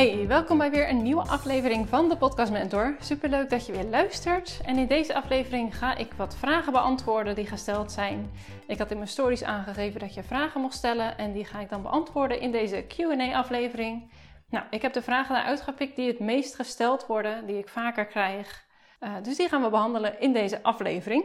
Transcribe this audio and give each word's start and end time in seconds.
Hey, 0.00 0.26
welkom 0.26 0.58
bij 0.58 0.70
weer 0.70 0.88
een 0.88 1.02
nieuwe 1.02 1.22
aflevering 1.22 1.88
van 1.88 2.08
de 2.08 2.16
Podcast 2.16 2.52
Mentor. 2.52 2.96
Superleuk 3.00 3.50
dat 3.50 3.66
je 3.66 3.72
weer 3.72 3.84
luistert. 3.84 4.60
En 4.64 4.76
in 4.76 4.86
deze 4.86 5.14
aflevering 5.14 5.76
ga 5.76 5.96
ik 5.96 6.12
wat 6.12 6.36
vragen 6.36 6.72
beantwoorden 6.72 7.34
die 7.34 7.46
gesteld 7.46 7.92
zijn. 7.92 8.30
Ik 8.66 8.78
had 8.78 8.90
in 8.90 8.96
mijn 8.96 9.08
stories 9.08 9.44
aangegeven 9.44 10.00
dat 10.00 10.14
je 10.14 10.22
vragen 10.22 10.60
mocht 10.60 10.74
stellen 10.74 11.18
en 11.18 11.32
die 11.32 11.44
ga 11.44 11.60
ik 11.60 11.68
dan 11.68 11.82
beantwoorden 11.82 12.40
in 12.40 12.52
deze 12.52 12.84
Q&A-aflevering. 12.88 14.10
Nou, 14.50 14.64
ik 14.70 14.82
heb 14.82 14.92
de 14.92 15.02
vragen 15.02 15.36
eruit 15.36 15.60
gepikt 15.60 15.96
die 15.96 16.08
het 16.08 16.18
meest 16.18 16.54
gesteld 16.54 17.06
worden, 17.06 17.46
die 17.46 17.58
ik 17.58 17.68
vaker 17.68 18.06
krijg. 18.06 18.64
Uh, 19.00 19.14
dus 19.22 19.36
die 19.36 19.48
gaan 19.48 19.62
we 19.62 19.70
behandelen 19.70 20.20
in 20.20 20.32
deze 20.32 20.62
aflevering. 20.62 21.24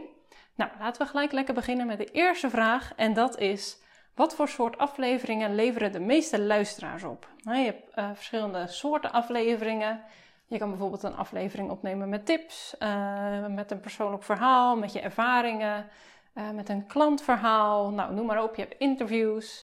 Nou, 0.54 0.70
laten 0.78 1.02
we 1.02 1.08
gelijk 1.08 1.32
lekker 1.32 1.54
beginnen 1.54 1.86
met 1.86 1.98
de 1.98 2.10
eerste 2.12 2.50
vraag 2.50 2.92
en 2.96 3.14
dat 3.14 3.38
is... 3.38 3.84
Wat 4.16 4.34
voor 4.34 4.48
soort 4.48 4.78
afleveringen 4.78 5.54
leveren 5.54 5.92
de 5.92 6.00
meeste 6.00 6.40
luisteraars 6.40 7.02
op? 7.02 7.28
Nou, 7.42 7.58
je 7.58 7.64
hebt 7.64 7.98
uh, 7.98 8.10
verschillende 8.14 8.66
soorten 8.66 9.12
afleveringen. 9.12 10.02
Je 10.46 10.58
kan 10.58 10.68
bijvoorbeeld 10.68 11.02
een 11.02 11.16
aflevering 11.16 11.70
opnemen 11.70 12.08
met 12.08 12.26
tips, 12.26 12.74
uh, 12.78 13.46
met 13.46 13.70
een 13.70 13.80
persoonlijk 13.80 14.22
verhaal, 14.22 14.76
met 14.76 14.92
je 14.92 15.00
ervaringen, 15.00 15.86
uh, 16.34 16.50
met 16.50 16.68
een 16.68 16.86
klantverhaal. 16.86 17.90
Nou, 17.90 18.14
noem 18.14 18.26
maar 18.26 18.42
op. 18.42 18.54
Je 18.54 18.62
hebt 18.62 18.78
interviews. 18.78 19.64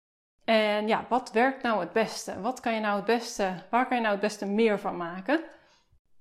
En 0.45 0.89
ja, 0.89 1.05
wat 1.09 1.33
werkt 1.33 1.63
nou 1.63 1.81
het 1.81 1.93
beste? 1.93 2.41
Wat 2.41 2.61
kan 2.61 2.75
je 2.75 2.81
nou 2.81 2.97
het 2.97 3.05
beste, 3.05 3.53
waar 3.71 3.87
kan 3.87 3.97
je 3.97 4.03
nou 4.03 4.13
het 4.13 4.23
beste 4.23 4.47
meer 4.47 4.79
van 4.79 4.97
maken? 4.97 5.41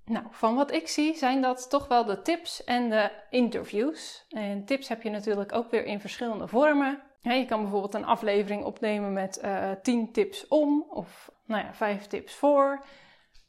Nou, 0.06 0.26
van 0.30 0.56
wat 0.56 0.72
ik 0.72 0.88
zie 0.88 1.16
zijn 1.16 1.42
dat 1.42 1.70
toch 1.70 1.88
wel 1.88 2.06
de 2.06 2.22
tips 2.22 2.64
en 2.64 2.90
de 2.90 3.12
interviews. 3.30 4.26
En 4.30 4.66
tips 4.66 4.88
heb 4.88 5.02
je 5.02 5.10
natuurlijk 5.10 5.54
ook 5.54 5.72
weer 5.72 5.86
in 5.86 6.00
verschillende 6.00 6.48
vormen. 6.48 7.02
je 7.22 7.46
kan 7.46 7.62
bijvoorbeeld 7.62 7.94
een 7.94 8.06
aflevering 8.06 8.64
opnemen 8.64 9.14
met 9.14 9.42
uh, 9.44 9.72
eh, 9.72 9.80
10 9.82 10.12
tips 10.12 10.48
om 10.48 10.86
of 10.90 11.32
nou 11.46 11.66
ja, 11.66 11.74
5 11.74 12.08
tips 12.08 12.36
voor. 12.36 12.86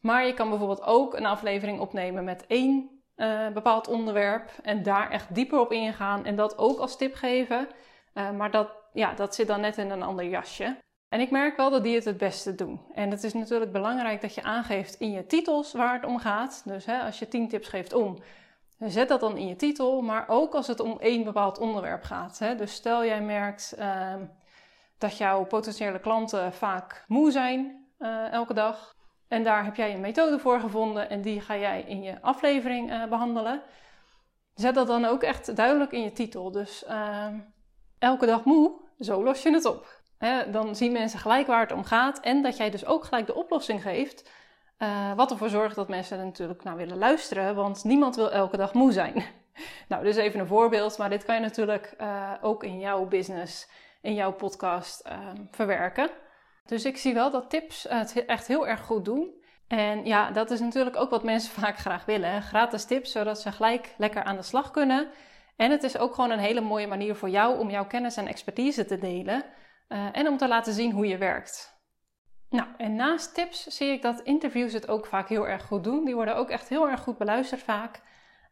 Maar 0.00 0.26
je 0.26 0.34
kan 0.34 0.48
bijvoorbeeld 0.48 0.82
ook 0.82 1.14
een 1.14 1.26
aflevering 1.26 1.80
opnemen 1.80 2.24
met 2.24 2.46
één 2.46 2.90
uh, 3.16 3.48
bepaald 3.48 3.88
onderwerp 3.88 4.50
en 4.62 4.82
daar 4.82 5.10
echt 5.10 5.34
dieper 5.34 5.58
op 5.58 5.72
ingaan 5.72 6.24
en 6.24 6.36
dat 6.36 6.58
ook 6.58 6.78
als 6.78 6.96
tip 6.96 7.14
geven. 7.14 7.68
Uh, 8.14 8.30
maar 8.30 8.50
dat, 8.50 8.68
ja, 8.92 9.14
dat 9.14 9.34
zit 9.34 9.46
dan 9.46 9.60
net 9.60 9.78
in 9.78 9.90
een 9.90 10.02
ander 10.02 10.24
jasje. 10.24 10.76
En 11.08 11.20
ik 11.20 11.30
merk 11.30 11.56
wel 11.56 11.70
dat 11.70 11.82
die 11.82 11.94
het 11.94 12.04
het 12.04 12.16
beste 12.16 12.54
doen. 12.54 12.80
En 12.94 13.10
het 13.10 13.22
is 13.22 13.34
natuurlijk 13.34 13.72
belangrijk 13.72 14.20
dat 14.20 14.34
je 14.34 14.42
aangeeft 14.42 14.94
in 14.94 15.10
je 15.10 15.26
titels 15.26 15.72
waar 15.72 15.94
het 15.94 16.04
om 16.04 16.18
gaat. 16.18 16.62
Dus 16.64 16.84
hè, 16.84 17.00
als 17.00 17.18
je 17.18 17.28
10 17.28 17.48
tips 17.48 17.68
geeft 17.68 17.92
om, 17.92 18.18
zet 18.78 19.08
dat 19.08 19.20
dan 19.20 19.36
in 19.36 19.46
je 19.46 19.56
titel. 19.56 20.02
Maar 20.02 20.28
ook 20.28 20.54
als 20.54 20.66
het 20.66 20.80
om 20.80 20.98
één 20.98 21.24
bepaald 21.24 21.58
onderwerp 21.58 22.02
gaat. 22.02 22.38
Hè. 22.38 22.54
Dus 22.54 22.72
stel 22.72 23.04
jij 23.04 23.20
merkt 23.20 23.74
uh, 23.78 24.14
dat 24.98 25.16
jouw 25.16 25.44
potentiële 25.44 25.98
klanten 25.98 26.52
vaak 26.52 27.04
moe 27.08 27.30
zijn 27.30 27.86
uh, 27.98 28.32
elke 28.32 28.54
dag. 28.54 28.94
En 29.28 29.42
daar 29.42 29.64
heb 29.64 29.76
jij 29.76 29.94
een 29.94 30.00
methode 30.00 30.38
voor 30.38 30.60
gevonden 30.60 31.10
en 31.10 31.22
die 31.22 31.40
ga 31.40 31.56
jij 31.56 31.82
in 31.82 32.02
je 32.02 32.22
aflevering 32.22 32.90
uh, 32.90 33.04
behandelen. 33.04 33.62
Zet 34.54 34.74
dat 34.74 34.86
dan 34.86 35.04
ook 35.04 35.22
echt 35.22 35.56
duidelijk 35.56 35.92
in 35.92 36.02
je 36.02 36.12
titel. 36.12 36.50
Dus 36.50 36.84
ehm, 36.84 37.38
elke 37.98 38.26
dag 38.26 38.44
moe, 38.44 38.72
zo 38.98 39.24
los 39.24 39.42
je 39.42 39.52
het 39.52 39.64
op 39.64 40.04
dan 40.50 40.76
zien 40.76 40.92
mensen 40.92 41.18
gelijk 41.18 41.46
waar 41.46 41.60
het 41.60 41.72
om 41.72 41.84
gaat. 41.84 42.20
En 42.20 42.42
dat 42.42 42.56
jij 42.56 42.70
dus 42.70 42.86
ook 42.86 43.04
gelijk 43.04 43.26
de 43.26 43.34
oplossing 43.34 43.82
geeft. 43.82 44.30
Uh, 44.78 45.12
wat 45.14 45.30
ervoor 45.30 45.48
zorgt 45.48 45.76
dat 45.76 45.88
mensen 45.88 46.18
er 46.18 46.24
natuurlijk 46.24 46.62
naar 46.62 46.76
willen 46.76 46.98
luisteren. 46.98 47.54
Want 47.54 47.84
niemand 47.84 48.16
wil 48.16 48.30
elke 48.30 48.56
dag 48.56 48.72
moe 48.72 48.92
zijn. 48.92 49.24
nou, 49.88 50.04
dus 50.04 50.16
even 50.16 50.40
een 50.40 50.46
voorbeeld. 50.46 50.98
Maar 50.98 51.10
dit 51.10 51.24
kan 51.24 51.34
je 51.34 51.40
natuurlijk 51.40 51.94
uh, 52.00 52.32
ook 52.40 52.64
in 52.64 52.78
jouw 52.78 53.06
business, 53.06 53.68
in 54.02 54.14
jouw 54.14 54.32
podcast 54.32 55.06
uh, 55.06 55.18
verwerken. 55.50 56.10
Dus 56.66 56.84
ik 56.84 56.96
zie 56.96 57.14
wel 57.14 57.30
dat 57.30 57.50
tips 57.50 57.86
het 57.88 58.24
echt 58.24 58.46
heel 58.46 58.66
erg 58.66 58.80
goed 58.80 59.04
doen. 59.04 59.44
En 59.68 60.04
ja, 60.04 60.30
dat 60.30 60.50
is 60.50 60.60
natuurlijk 60.60 60.96
ook 60.96 61.10
wat 61.10 61.24
mensen 61.24 61.52
vaak 61.62 61.78
graag 61.78 62.04
willen. 62.04 62.42
Gratis 62.42 62.84
tips, 62.84 63.12
zodat 63.12 63.40
ze 63.40 63.52
gelijk 63.52 63.94
lekker 63.98 64.22
aan 64.22 64.36
de 64.36 64.42
slag 64.42 64.70
kunnen. 64.70 65.08
En 65.56 65.70
het 65.70 65.82
is 65.82 65.98
ook 65.98 66.14
gewoon 66.14 66.30
een 66.30 66.38
hele 66.38 66.60
mooie 66.60 66.86
manier 66.86 67.14
voor 67.14 67.28
jou 67.28 67.58
om 67.58 67.70
jouw 67.70 67.86
kennis 67.86 68.16
en 68.16 68.26
expertise 68.26 68.84
te 68.84 68.98
delen. 68.98 69.44
Uh, 69.88 70.08
en 70.12 70.28
om 70.28 70.36
te 70.36 70.48
laten 70.48 70.72
zien 70.72 70.92
hoe 70.92 71.06
je 71.06 71.18
werkt. 71.18 71.74
Nou, 72.50 72.68
en 72.76 72.94
naast 72.94 73.34
tips 73.34 73.66
zie 73.66 73.88
ik 73.88 74.02
dat 74.02 74.20
interviews 74.20 74.72
het 74.72 74.88
ook 74.88 75.06
vaak 75.06 75.28
heel 75.28 75.48
erg 75.48 75.62
goed 75.62 75.84
doen. 75.84 76.04
Die 76.04 76.14
worden 76.14 76.36
ook 76.36 76.50
echt 76.50 76.68
heel 76.68 76.88
erg 76.88 77.00
goed 77.00 77.18
beluisterd 77.18 77.62
vaak. 77.62 78.02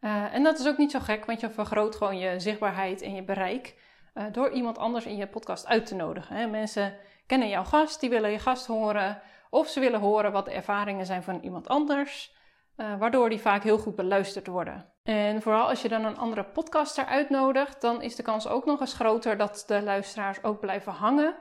Uh, 0.01 0.35
en 0.35 0.43
dat 0.43 0.59
is 0.59 0.67
ook 0.67 0.79
niet 0.79 0.91
zo 0.91 0.99
gek, 0.99 1.25
want 1.25 1.41
je 1.41 1.51
vergroot 1.51 1.97
gewoon 1.97 2.19
je 2.19 2.41
zichtbaarheid 2.41 3.03
en 3.03 3.15
je 3.15 3.23
bereik 3.23 3.75
uh, 4.15 4.25
door 4.33 4.51
iemand 4.51 4.79
anders 4.79 5.05
in 5.05 5.17
je 5.17 5.27
podcast 5.27 5.67
uit 5.67 5.87
te 5.87 5.95
nodigen. 5.95 6.37
Hè. 6.37 6.47
Mensen 6.47 6.97
kennen 7.27 7.49
jouw 7.49 7.65
gast, 7.65 8.01
die 8.01 8.11
willen 8.11 8.31
je 8.31 8.39
gast 8.39 8.67
horen, 8.67 9.23
of 9.51 9.69
ze 9.69 9.81
willen 9.81 10.01
horen 10.01 10.33
wat 10.33 10.45
de 10.45 10.53
ervaringen 10.53 11.07
zijn 11.07 11.23
van 11.23 11.41
iemand 11.41 11.69
anders. 11.69 12.37
Uh, 12.77 12.99
waardoor 12.99 13.29
die 13.29 13.41
vaak 13.41 13.63
heel 13.63 13.79
goed 13.79 13.95
beluisterd 13.95 14.47
worden. 14.47 14.93
En 15.03 15.43
vooral 15.43 15.69
als 15.69 15.83
je 15.83 15.89
dan 15.89 16.05
een 16.05 16.19
andere 16.19 16.45
podcaster 16.45 17.05
uitnodigt, 17.05 17.81
dan 17.81 18.03
is 18.03 18.17
de 18.17 18.23
kans 18.23 18.49
ook 18.49 18.65
nog 18.65 18.81
eens 18.81 18.95
groter 18.95 19.37
dat 19.37 19.65
de 19.67 19.83
luisteraars 19.83 20.43
ook 20.43 20.61
blijven 20.61 20.93
hangen. 20.93 21.35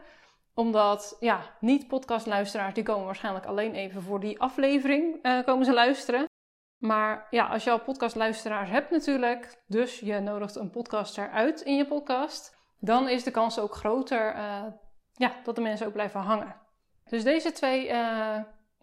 Omdat, 0.54 1.18
ja, 1.20 1.40
niet-podcastluisteraars, 1.60 2.74
die 2.74 2.84
komen 2.84 3.06
waarschijnlijk 3.06 3.46
alleen 3.46 3.74
even 3.74 4.02
voor 4.02 4.20
die 4.20 4.40
aflevering 4.40 5.26
uh, 5.26 5.44
komen 5.44 5.66
ze 5.66 5.74
luisteren. 5.74 6.26
Maar 6.78 7.28
ja, 7.30 7.46
als 7.46 7.64
je 7.64 7.72
al 7.72 7.80
podcastluisteraars 7.80 8.70
hebt 8.70 8.92
natuurlijk, 8.92 9.64
dus 9.68 10.00
je 10.00 10.20
nodigt 10.20 10.56
een 10.56 10.70
podcaster 10.70 11.30
uit 11.30 11.62
in 11.62 11.76
je 11.76 11.86
podcast, 11.86 12.58
dan 12.80 13.10
is 13.10 13.24
de 13.24 13.32
kans 13.32 13.60
ook 13.60 13.76
groter 13.76 14.36
uh, 14.36 14.64
ja, 15.14 15.32
dat 15.44 15.56
de 15.56 15.62
mensen 15.62 15.88
ook 15.88 15.94
blijven 15.94 16.20
hangen. 16.20 16.56
Dus 17.10 17.24
deze 17.24 17.52
twee 17.52 17.92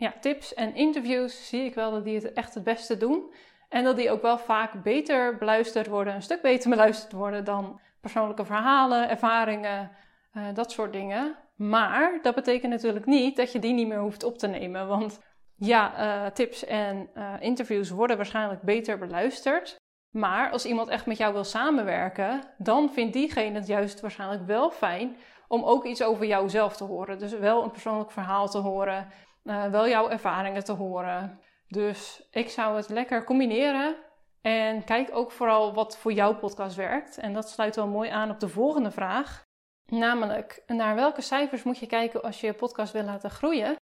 ja, 0.01 0.15
tips 0.21 0.55
en 0.55 0.75
interviews 0.75 1.49
zie 1.49 1.65
ik 1.65 1.75
wel 1.75 1.91
dat 1.91 2.05
die 2.05 2.15
het 2.15 2.33
echt 2.33 2.55
het 2.55 2.65
beste 2.65 2.97
doen. 2.97 3.35
En 3.69 3.85
dat 3.85 3.97
die 3.97 4.11
ook 4.11 4.23
wel 4.23 4.39
vaak 4.39 4.83
beter 4.83 5.37
beluisterd 5.37 5.87
worden, 5.87 6.15
een 6.15 6.23
stuk 6.23 6.43
beter 6.43 6.71
beluisterd 6.77 7.13
worden 7.13 7.45
dan 7.45 7.81
persoonlijke 8.01 8.45
verhalen, 8.45 9.09
ervaringen, 9.09 9.91
uh, 10.33 10.43
dat 10.55 10.73
soort 10.73 10.93
dingen. 10.93 11.37
Maar 11.57 12.19
dat 12.23 12.35
betekent 12.35 12.73
natuurlijk 12.73 13.07
niet 13.07 13.37
dat 13.37 13.53
je 13.53 13.59
die 13.59 13.73
niet 13.73 13.89
meer 13.89 14.01
hoeft 14.01 14.25
op 14.25 14.39
te 14.39 14.47
nemen. 14.47 14.87
Want 14.87 15.21
ja, 15.57 15.93
uh, 15.99 16.31
tips 16.31 16.65
en 16.65 17.11
uh, 17.15 17.35
interviews 17.41 17.91
worden 17.91 18.17
waarschijnlijk 18.17 18.63
beter 18.63 18.99
beluisterd. 18.99 19.77
Maar 20.11 20.51
als 20.51 20.65
iemand 20.65 20.89
echt 20.89 21.07
met 21.07 21.17
jou 21.17 21.33
wil 21.33 21.45
samenwerken, 21.45 22.43
dan 22.59 22.93
vindt 22.93 23.13
diegene 23.13 23.59
het 23.59 23.67
juist 23.67 24.01
waarschijnlijk 24.01 24.47
wel 24.47 24.71
fijn 24.71 25.17
om 25.49 25.65
ook 25.65 25.85
iets 25.85 26.03
over 26.03 26.27
jouzelf 26.27 26.77
te 26.77 26.85
horen. 26.85 27.19
Dus 27.19 27.33
wel 27.33 27.63
een 27.63 27.71
persoonlijk 27.71 28.11
verhaal 28.11 28.49
te 28.49 28.59
horen 28.59 29.07
uh, 29.51 29.67
wel 29.67 29.89
jouw 29.89 30.09
ervaringen 30.09 30.65
te 30.65 30.73
horen. 30.73 31.41
Dus 31.69 32.29
ik 32.31 32.51
zou 32.51 32.77
het 32.77 32.89
lekker 32.89 33.25
combineren. 33.25 33.97
En 34.41 34.85
kijk 34.85 35.09
ook 35.13 35.33
vooral 35.33 35.75
wat 35.75 35.99
voor 35.99 36.13
jouw 36.13 36.35
podcast 36.35 36.77
werkt. 36.77 37.19
En 37.19 37.33
dat 37.33 37.51
sluit 37.51 37.77
wel 37.77 37.87
mooi 37.87 38.11
aan 38.11 38.31
op 38.31 38.41
de 38.41 38.49
volgende 38.49 38.91
vraag. 38.91 39.43
Namelijk, 39.87 40.63
naar 40.67 40.95
welke 40.95 41.21
cijfers 41.21 41.63
moet 41.63 41.79
je 41.79 41.87
kijken 41.87 42.23
als 42.23 42.41
je 42.41 42.47
je 42.47 42.53
podcast 42.53 42.93
wil 42.93 43.03
laten 43.03 43.31
groeien? 43.31 43.77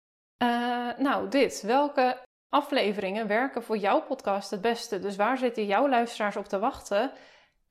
Uh, 0.43 0.89
nou, 0.99 1.29
dit. 1.29 1.63
Welke 1.63 2.19
afleveringen 2.49 3.27
werken 3.27 3.63
voor 3.63 3.77
jouw 3.77 4.03
podcast 4.03 4.51
het 4.51 4.61
beste? 4.61 4.99
Dus 4.99 5.17
waar 5.17 5.39
zitten 5.39 5.67
jouw 5.67 5.89
luisteraars 5.89 6.37
op 6.37 6.45
te 6.45 6.59
wachten? 6.59 7.13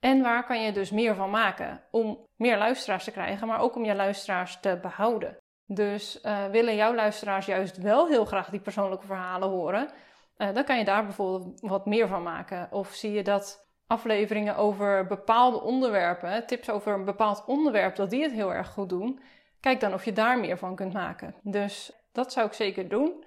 En 0.00 0.22
waar 0.22 0.44
kan 0.44 0.62
je 0.62 0.72
dus 0.72 0.90
meer 0.90 1.14
van 1.14 1.30
maken 1.30 1.82
om 1.90 2.26
meer 2.36 2.58
luisteraars 2.58 3.04
te 3.04 3.10
krijgen, 3.10 3.46
maar 3.46 3.60
ook 3.60 3.76
om 3.76 3.84
je 3.84 3.94
luisteraars 3.94 4.60
te 4.60 4.78
behouden? 4.82 5.36
Dus 5.66 6.20
uh, 6.22 6.46
willen 6.46 6.76
jouw 6.76 6.94
luisteraars 6.94 7.46
juist 7.46 7.76
wel 7.76 8.08
heel 8.08 8.24
graag 8.24 8.50
die 8.50 8.60
persoonlijke 8.60 9.06
verhalen 9.06 9.48
horen, 9.48 9.90
uh, 10.38 10.54
dan 10.54 10.64
kan 10.64 10.78
je 10.78 10.84
daar 10.84 11.04
bijvoorbeeld 11.04 11.60
wat 11.60 11.86
meer 11.86 12.08
van 12.08 12.22
maken. 12.22 12.68
Of 12.70 12.88
zie 12.88 13.12
je 13.12 13.22
dat 13.22 13.68
afleveringen 13.86 14.56
over 14.56 15.06
bepaalde 15.06 15.60
onderwerpen, 15.60 16.46
tips 16.46 16.70
over 16.70 16.94
een 16.94 17.04
bepaald 17.04 17.44
onderwerp, 17.44 17.96
dat 17.96 18.10
die 18.10 18.22
het 18.22 18.32
heel 18.32 18.52
erg 18.52 18.68
goed 18.68 18.88
doen. 18.88 19.20
Kijk 19.60 19.80
dan 19.80 19.94
of 19.94 20.04
je 20.04 20.12
daar 20.12 20.38
meer 20.38 20.58
van 20.58 20.76
kunt 20.76 20.92
maken. 20.92 21.34
Dus 21.42 21.92
dat 22.12 22.32
zou 22.32 22.46
ik 22.46 22.52
zeker 22.52 22.88
doen. 22.88 23.24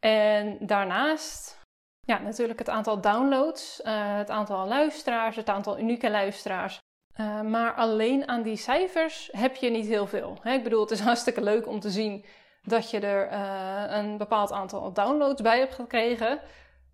En 0.00 0.58
daarnaast, 0.60 1.60
ja, 2.00 2.18
natuurlijk 2.18 2.58
het 2.58 2.68
aantal 2.68 3.00
downloads, 3.00 3.80
uh, 3.80 4.16
het 4.16 4.30
aantal 4.30 4.66
luisteraars, 4.66 5.36
het 5.36 5.48
aantal 5.48 5.78
unieke 5.78 6.10
luisteraars. 6.10 6.78
Uh, 7.20 7.40
maar 7.40 7.74
alleen 7.74 8.28
aan 8.28 8.42
die 8.42 8.56
cijfers 8.56 9.28
heb 9.32 9.56
je 9.56 9.70
niet 9.70 9.86
heel 9.86 10.06
veel. 10.06 10.38
Hè? 10.40 10.52
Ik 10.52 10.62
bedoel, 10.62 10.80
het 10.80 10.90
is 10.90 11.00
hartstikke 11.10 11.42
leuk 11.42 11.66
om 11.66 11.80
te 11.80 11.90
zien 11.90 12.24
dat 12.62 12.90
je 12.90 13.00
er 13.00 13.32
uh, 13.32 13.96
een 13.96 14.16
bepaald 14.16 14.52
aantal 14.52 14.92
downloads 14.92 15.42
bij 15.42 15.58
hebt 15.58 15.74
gekregen. 15.74 16.40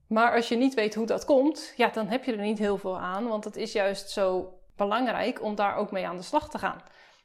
Maar 0.06 0.34
als 0.34 0.48
je 0.48 0.56
niet 0.56 0.74
weet 0.74 0.94
hoe 0.94 1.06
dat 1.06 1.24
komt, 1.24 1.72
ja, 1.76 1.88
dan 1.88 2.06
heb 2.06 2.24
je 2.24 2.32
er 2.32 2.38
niet 2.38 2.58
heel 2.58 2.78
veel 2.78 2.98
aan. 2.98 3.28
Want 3.28 3.44
het 3.44 3.56
is 3.56 3.72
juist 3.72 4.10
zo 4.10 4.58
belangrijk 4.76 5.42
om 5.42 5.54
daar 5.54 5.76
ook 5.76 5.90
mee 5.90 6.06
aan 6.06 6.16
de 6.16 6.22
slag 6.22 6.50
te 6.50 6.58
gaan. 6.58 6.82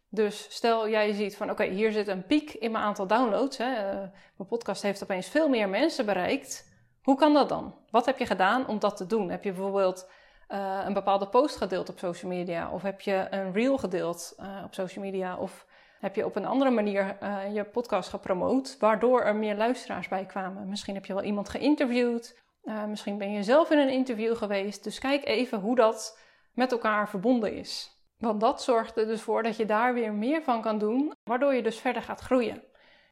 Dus 0.10 0.48
stel 0.50 0.90
jij 0.90 1.14
ziet 1.14 1.38
van 1.38 1.50
oké, 1.50 1.64
hier 1.64 1.92
zit 1.92 2.08
een 2.08 2.26
piek 2.26 2.54
in 2.54 2.72
mijn 2.72 2.84
aantal 2.84 3.08
downloads. 3.08 3.58
Hè. 3.58 3.94
Uh, 3.94 4.00
mijn 4.38 4.50
podcast 4.50 4.82
heeft 4.82 5.04
opeens 5.04 5.28
veel 5.28 5.50
meer 5.50 5.70
mensen 5.70 6.06
bereikt. 6.06 6.66
Hoe 7.04 7.16
kan 7.16 7.34
dat 7.34 7.50
dan? 7.50 7.76
Wat 7.90 8.06
heb 8.06 8.20
je 8.20 8.26
gedaan 8.26 8.68
om 8.68 8.80
dat 8.80 8.98
te 8.98 9.06
doen? 9.06 9.30
Heb 9.30 9.44
je 9.44 9.52
bijvoorbeeld 9.52 10.10
uh, 10.50 10.82
een 10.86 10.94
bepaalde 10.94 11.28
post 11.28 11.56
gedeeld 11.56 11.90
op 11.90 12.00
social 12.00 12.32
media? 12.32 12.72
Of 12.72 12.82
heb 12.82 13.02
je 13.02 13.28
een 13.30 13.54
reel 13.54 13.78
gedeeld 13.78 14.36
uh, 14.40 14.62
op 14.66 14.74
social 14.74 15.06
media? 15.06 15.38
Of 15.38 15.66
heb 16.00 16.16
je 16.16 16.26
op 16.26 16.36
een 16.36 16.46
andere 16.46 16.72
manier 16.72 17.18
uh, 17.24 17.54
je 17.54 17.64
podcast 17.64 18.10
gepromoot, 18.10 18.78
waardoor 18.80 19.22
er 19.22 19.36
meer 19.36 19.56
luisteraars 19.56 20.08
bij 20.08 20.26
kwamen. 20.26 20.70
Misschien 20.70 20.96
heb 20.96 21.06
je 21.06 21.14
wel 21.14 21.24
iemand 21.24 21.50
geïnterviewd, 21.50 22.42
misschien 22.88 23.18
ben 23.18 23.32
je 23.32 23.44
zelf 23.44 23.72
in 23.72 23.78
een 23.78 23.90
interview 23.90 24.36
geweest. 24.36 24.84
Dus 24.84 25.00
kijk 25.00 25.26
even 25.26 25.60
hoe 25.60 25.76
dat 25.76 26.20
met 26.54 26.72
elkaar 26.72 27.10
verbonden 27.10 27.54
is. 27.54 28.02
Want 28.18 28.42
dat 28.42 28.64
zorgt 28.64 28.98
er 28.98 29.06
dus 29.06 29.22
voor 29.22 29.44
dat 29.44 29.58
je 29.58 29.66
daar 29.66 29.94
weer 29.94 30.14
meer 30.14 30.44
van 30.44 30.62
kan 30.62 30.78
doen, 30.78 31.14
waardoor 31.24 31.54
je 31.54 31.64
dus 31.64 31.80
verder 31.80 32.02
gaat 32.02 32.22
groeien. 32.22 32.64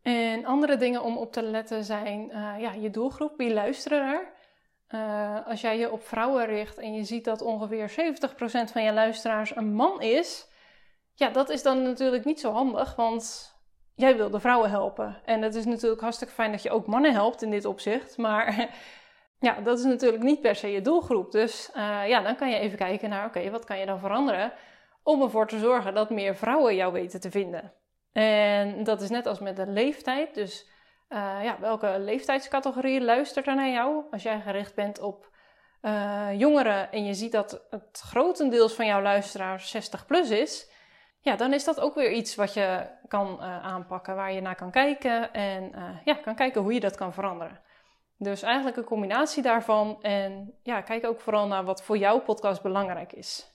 En 0.02 0.46
andere 0.46 0.78
dingen 0.78 1.04
om 1.04 1.18
op 1.18 1.32
te 1.32 1.42
letten 1.42 1.84
zijn 1.84 2.28
ja, 2.60 2.72
je 2.74 2.90
doelgroep, 2.90 3.34
wie 3.38 3.54
luisteren 3.54 4.08
er. 4.08 4.34
Uh, 4.90 5.48
als 5.48 5.62
jij 5.62 5.78
je 5.78 5.92
op 5.92 6.04
vrouwen 6.04 6.46
richt 6.46 6.78
en 6.78 6.94
je 6.94 7.04
ziet 7.04 7.26
dat 7.26 7.42
ongeveer 7.42 7.90
70% 7.90 7.94
van 8.72 8.84
je 8.84 8.94
luisteraars 8.94 9.56
een 9.56 9.74
man 9.74 10.02
is, 10.02 10.48
ja, 11.14 11.30
dat 11.30 11.50
is 11.50 11.64
dan 11.64 11.84
natuurlijk 11.84 12.26
niet 12.26 12.40
zo 12.40 12.52
handig, 12.52 12.96
want 12.96 13.54
jij 13.96 14.18
wil 14.18 14.30
de 14.30 14.40
vrouwen 14.40 14.70
helpen. 14.70 15.22
En 15.26 15.42
het 15.42 15.56
is 15.56 15.66
natuurlijk 15.66 16.02
hartstikke 16.02 16.34
fijn 16.34 16.52
dat 16.52 16.64
je 16.64 16.72
ook 16.72 16.88
mannen 16.88 17.14
helpt 17.14 17.42
in 17.42 17.52
dit 17.52 17.66
opzicht, 17.66 18.18
maar 18.18 18.70
ja, 19.48 19.62
dat 19.62 19.80
is 19.80 19.86
natuurlijk 19.86 20.24
niet 20.24 20.42
per 20.42 20.56
se 20.56 20.68
je 20.68 20.82
doelgroep. 20.82 21.32
Dus 21.32 21.70
uh, 21.76 22.08
ja, 22.08 22.22
dan 22.22 22.36
kan 22.36 22.50
je 22.50 22.58
even 22.58 22.78
kijken 22.78 23.10
naar, 23.10 23.26
oké, 23.26 23.50
wat 23.50 23.66
kan 23.66 23.80
je 23.80 23.86
dan 23.86 24.00
veranderen 24.00 24.54
om 25.04 25.22
ervoor 25.22 25.48
te 25.48 25.60
zorgen 25.60 25.94
dat 25.94 26.10
meer 26.10 26.36
vrouwen 26.36 26.76
jou 26.76 26.94
weten 26.94 27.20
te 27.20 27.32
vinden. 27.32 27.74
En 28.12 28.84
dat 28.84 29.02
is 29.02 29.10
net 29.10 29.26
als 29.26 29.40
met 29.40 29.56
de 29.56 29.68
leeftijd. 29.68 30.34
Dus 30.34 30.70
uh, 31.16 31.44
ja, 31.44 31.58
welke 31.60 31.96
leeftijdscategorie 32.00 33.02
luistert 33.02 33.48
er 33.48 33.56
naar 33.56 33.70
jou? 33.70 34.04
Als 34.12 34.24
jij 34.24 34.42
gericht 34.42 34.76
bent 34.76 35.00
op 35.00 35.30
uh, 35.82 36.30
jongeren 36.38 36.92
en 36.92 37.06
je 37.06 37.14
ziet 37.14 37.32
dat 37.32 37.66
het 37.70 38.02
grotendeels 38.06 38.74
van 38.74 38.86
jouw 38.86 39.02
luisteraars 39.02 39.70
60 39.70 40.06
plus 40.06 40.30
is, 40.30 40.70
ja, 41.20 41.36
dan 41.36 41.54
is 41.54 41.64
dat 41.64 41.80
ook 41.80 41.96
weer 41.96 42.12
iets 42.12 42.36
wat 42.36 42.54
je 42.54 42.88
kan 43.08 43.38
uh, 43.40 43.66
aanpakken, 43.66 44.16
waar 44.16 44.32
je 44.32 44.42
naar 44.42 44.56
kan 44.56 44.72
kijken 44.72 45.34
en 45.34 45.72
ja, 46.04 46.14
kan 46.14 46.36
kijken 46.36 46.62
hoe 46.62 46.74
je 46.74 46.80
dat 46.80 46.96
kan 46.96 47.14
veranderen. 47.14 47.62
Dus 48.18 48.42
eigenlijk 48.42 48.78
een 48.78 48.84
combinatie 48.84 49.44
daarvan 49.44 50.02
en 50.02 50.54
ja, 50.64 50.82
kijk 50.82 51.06
ook 51.06 51.22
vooral 51.22 51.48
naar 51.48 51.64
wat 51.64 51.84
voor 51.84 51.98
jouw 51.98 52.20
podcast 52.20 52.62
belangrijk 52.62 53.14
is. 53.14 53.54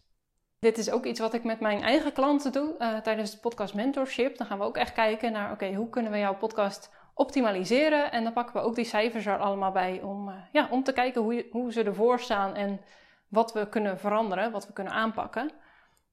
Dit 0.58 0.78
is 0.78 0.90
ook 0.90 1.04
iets 1.04 1.20
wat 1.20 1.34
ik 1.34 1.44
met 1.44 1.60
mijn 1.60 1.82
eigen 1.82 2.12
klanten 2.12 2.52
doe 2.52 3.00
tijdens 3.02 3.30
het 3.30 3.40
podcast 3.40 3.74
mentorship. 3.74 4.36
Dan 4.36 4.46
gaan 4.46 4.58
we 4.58 4.64
ook 4.64 4.76
echt 4.76 4.92
kijken 4.92 5.32
naar, 5.32 5.52
oké, 5.52 5.74
hoe 5.74 5.88
kunnen 5.88 6.12
we 6.12 6.18
jouw 6.18 6.36
podcast 6.36 6.90
optimaliseren? 7.20 8.12
En 8.12 8.24
dan 8.24 8.32
pakken 8.32 8.54
we 8.54 8.60
ook 8.60 8.74
die 8.74 8.84
cijfers 8.84 9.26
er 9.26 9.38
allemaal 9.38 9.72
bij 9.72 10.00
om, 10.02 10.28
uh, 10.28 10.34
ja, 10.52 10.68
om 10.70 10.82
te 10.82 10.92
kijken 10.92 11.22
hoe, 11.22 11.34
je, 11.34 11.48
hoe 11.50 11.72
ze 11.72 11.82
ervoor 11.82 12.20
staan 12.20 12.54
en 12.54 12.80
wat 13.28 13.52
we 13.52 13.68
kunnen 13.68 13.98
veranderen, 13.98 14.50
wat 14.50 14.66
we 14.66 14.72
kunnen 14.72 14.92
aanpakken. 14.92 15.50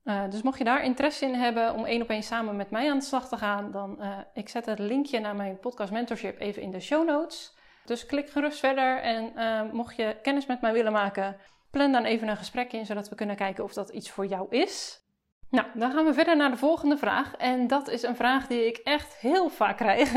Uh, 0.04 0.22
dus 0.30 0.42
mocht 0.42 0.58
je 0.58 0.64
daar 0.64 0.84
interesse 0.84 1.26
in 1.26 1.34
hebben 1.34 1.74
om 1.74 1.86
één 1.86 2.02
op 2.02 2.10
één 2.10 2.24
samen 2.24 2.56
met 2.56 2.72
mij 2.72 2.90
aan 2.92 2.98
de 2.98 3.04
slag 3.04 3.28
te 3.28 3.38
gaan, 3.38 3.72
dan 3.72 4.00
ik 4.34 4.50
zet 4.50 4.66
het 4.66 4.80
linkje 4.80 5.20
naar 5.20 5.36
mijn 5.36 5.60
podcast 5.60 5.92
mentorship 5.92 6.40
even 6.40 6.62
in 6.62 6.72
de 6.72 6.80
show 6.80 7.08
notes. 7.08 7.56
Dus 7.86 8.06
klik 8.06 8.30
gerust 8.30 8.60
verder 8.60 9.02
en 9.02 9.34
mocht 9.72 9.96
je 9.96 10.18
kennis 10.22 10.46
met 10.46 10.62
mij 10.62 10.74
willen 10.74 10.92
maken, 10.92 11.38
Plan 11.72 11.92
dan 11.92 12.04
even 12.04 12.28
een 12.28 12.38
gesprek 12.38 12.74
in, 12.74 12.86
zodat 12.86 13.10
we 13.10 13.16
kunnen 13.16 13.36
kijken 13.36 13.64
of 13.64 13.74
dat 13.74 13.90
iets 13.90 14.10
voor 14.10 14.26
jou 14.26 14.48
is. 14.50 15.02
Nou, 15.50 15.68
dan 15.74 15.92
gaan 15.92 16.06
we 16.06 16.14
verder 16.14 16.38
naar 16.38 16.52
de 16.52 16.58
volgende 16.58 16.98
vraag. 16.98 17.36
En 17.36 17.68
dat 17.68 17.88
is 17.88 18.04
een 18.04 18.16
vraag 18.16 18.48
die 18.48 18.68
ik 18.68 18.78
echt 18.78 19.16
heel 19.16 19.50
vaak 19.50 19.78
krijg. 19.78 20.14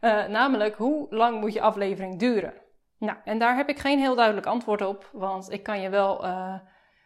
Uh, 0.00 0.26
namelijk, 0.26 0.76
hoe 0.76 1.06
lang 1.10 1.40
moet 1.40 1.52
je 1.52 1.60
aflevering 1.60 2.18
duren? 2.18 2.54
Nou, 2.98 3.18
en 3.24 3.38
daar 3.38 3.56
heb 3.56 3.68
ik 3.68 3.78
geen 3.78 3.98
heel 3.98 4.14
duidelijk 4.14 4.46
antwoord 4.46 4.82
op. 4.82 5.08
Want 5.12 5.52
ik 5.52 5.62
kan 5.62 5.80
je 5.80 5.88
wel 5.88 6.24
uh, 6.24 6.54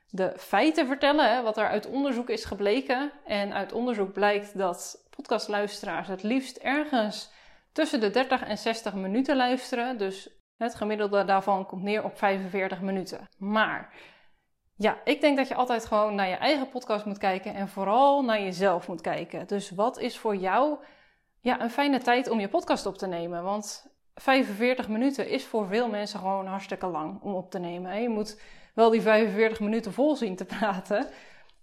de 0.08 0.32
feiten 0.36 0.86
vertellen, 0.86 1.34
hè, 1.34 1.42
wat 1.42 1.56
er 1.56 1.68
uit 1.68 1.86
onderzoek 1.86 2.28
is 2.28 2.44
gebleken. 2.44 3.12
En 3.24 3.52
uit 3.52 3.72
onderzoek 3.72 4.12
blijkt 4.12 4.58
dat 4.58 5.06
podcastluisteraars 5.16 6.08
het 6.08 6.22
liefst 6.22 6.56
ergens 6.56 7.32
tussen 7.72 8.00
de 8.00 8.10
30 8.10 8.42
en 8.42 8.58
60 8.58 8.94
minuten 8.94 9.36
luisteren. 9.36 9.98
Dus 9.98 10.30
het 10.56 10.74
gemiddelde 10.74 11.24
daarvan 11.24 11.66
komt 11.66 11.82
neer 11.82 12.04
op 12.04 12.18
45 12.18 12.80
minuten. 12.80 13.28
Maar 13.38 13.92
ja, 14.76 14.98
ik 15.04 15.20
denk 15.20 15.36
dat 15.36 15.48
je 15.48 15.54
altijd 15.54 15.86
gewoon 15.86 16.14
naar 16.14 16.28
je 16.28 16.34
eigen 16.34 16.68
podcast 16.68 17.04
moet 17.04 17.18
kijken 17.18 17.54
en 17.54 17.68
vooral 17.68 18.22
naar 18.22 18.40
jezelf 18.40 18.88
moet 18.88 19.00
kijken. 19.00 19.46
Dus 19.46 19.70
wat 19.70 19.98
is 19.98 20.18
voor 20.18 20.36
jou 20.36 20.78
ja, 21.44 21.60
een 21.60 21.70
fijne 21.70 21.98
tijd 21.98 22.28
om 22.28 22.40
je 22.40 22.48
podcast 22.48 22.86
op 22.86 22.98
te 22.98 23.06
nemen? 23.06 23.42
Want 23.42 23.86
45 24.14 24.88
minuten 24.88 25.28
is 25.28 25.44
voor 25.44 25.66
veel 25.66 25.88
mensen 25.88 26.18
gewoon 26.18 26.46
hartstikke 26.46 26.86
lang 26.86 27.20
om 27.22 27.34
op 27.34 27.50
te 27.50 27.58
nemen. 27.58 28.02
Je 28.02 28.08
moet 28.08 28.40
wel 28.74 28.90
die 28.90 29.00
45 29.00 29.60
minuten 29.60 29.92
vol 29.92 30.16
zien 30.16 30.36
te 30.36 30.44
praten. 30.58 31.06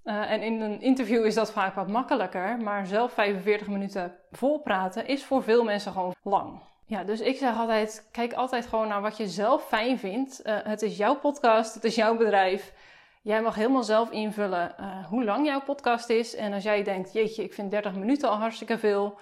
Uh, 0.04 0.32
en 0.32 0.42
in 0.42 0.62
een 0.62 0.82
interview 0.82 1.26
is 1.26 1.36
dat 1.36 1.52
vaak 1.52 1.76
wat 1.76 1.88
makkelijker, 1.88 2.58
maar 2.58 2.88
zelf 2.88 3.12
45 3.12 3.68
minuten 3.68 4.16
vol 4.32 4.60
praten 4.60 5.08
is 5.08 5.26
voor 5.26 5.44
veel 5.44 5.64
mensen 5.64 5.92
gewoon 5.92 6.16
lang. 6.24 6.62
Ja, 6.86 7.04
dus 7.04 7.20
ik 7.20 7.38
zeg 7.38 7.58
altijd: 7.58 8.10
kijk 8.12 8.34
altijd 8.34 8.66
gewoon 8.66 8.88
naar 8.88 9.02
wat 9.02 9.18
je 9.18 9.28
zelf 9.28 9.68
fijn 9.68 10.00
vindt. 10.00 10.42
Uh, 10.46 10.58
het 10.64 10.82
is 10.82 10.98
jouw 10.98 11.16
podcast, 11.16 11.74
het 11.74 11.84
is 11.84 11.96
jouw 11.96 12.18
bedrijf. 12.18 12.74
Jij 13.22 13.42
mag 13.42 13.56
helemaal 13.56 13.84
zelf 13.84 14.12
invullen 14.12 14.76
uh, 14.80 15.06
hoe 15.06 15.24
lang 15.24 15.46
jouw 15.46 15.62
podcast 15.62 16.10
is. 16.10 16.36
En 16.36 16.54
als 16.54 16.64
jij 16.64 16.84
denkt: 16.84 17.14
jeetje, 17.14 17.44
ik 17.44 17.54
vind 17.54 17.72
30 17.72 17.96
minuten 17.96 18.30
al 18.30 18.38
hartstikke 18.38 18.78
veel, 18.78 19.20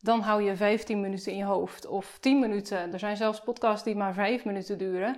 dan 0.00 0.20
hou 0.20 0.42
je 0.42 0.56
15 0.56 1.00
minuten 1.00 1.32
in 1.32 1.38
je 1.38 1.44
hoofd 1.44 1.86
of 1.86 2.18
10 2.20 2.38
minuten. 2.38 2.92
Er 2.92 2.98
zijn 2.98 3.16
zelfs 3.16 3.40
podcasts 3.40 3.84
die 3.84 3.96
maar 3.96 4.14
5 4.14 4.44
minuten 4.44 4.78
duren. 4.78 5.16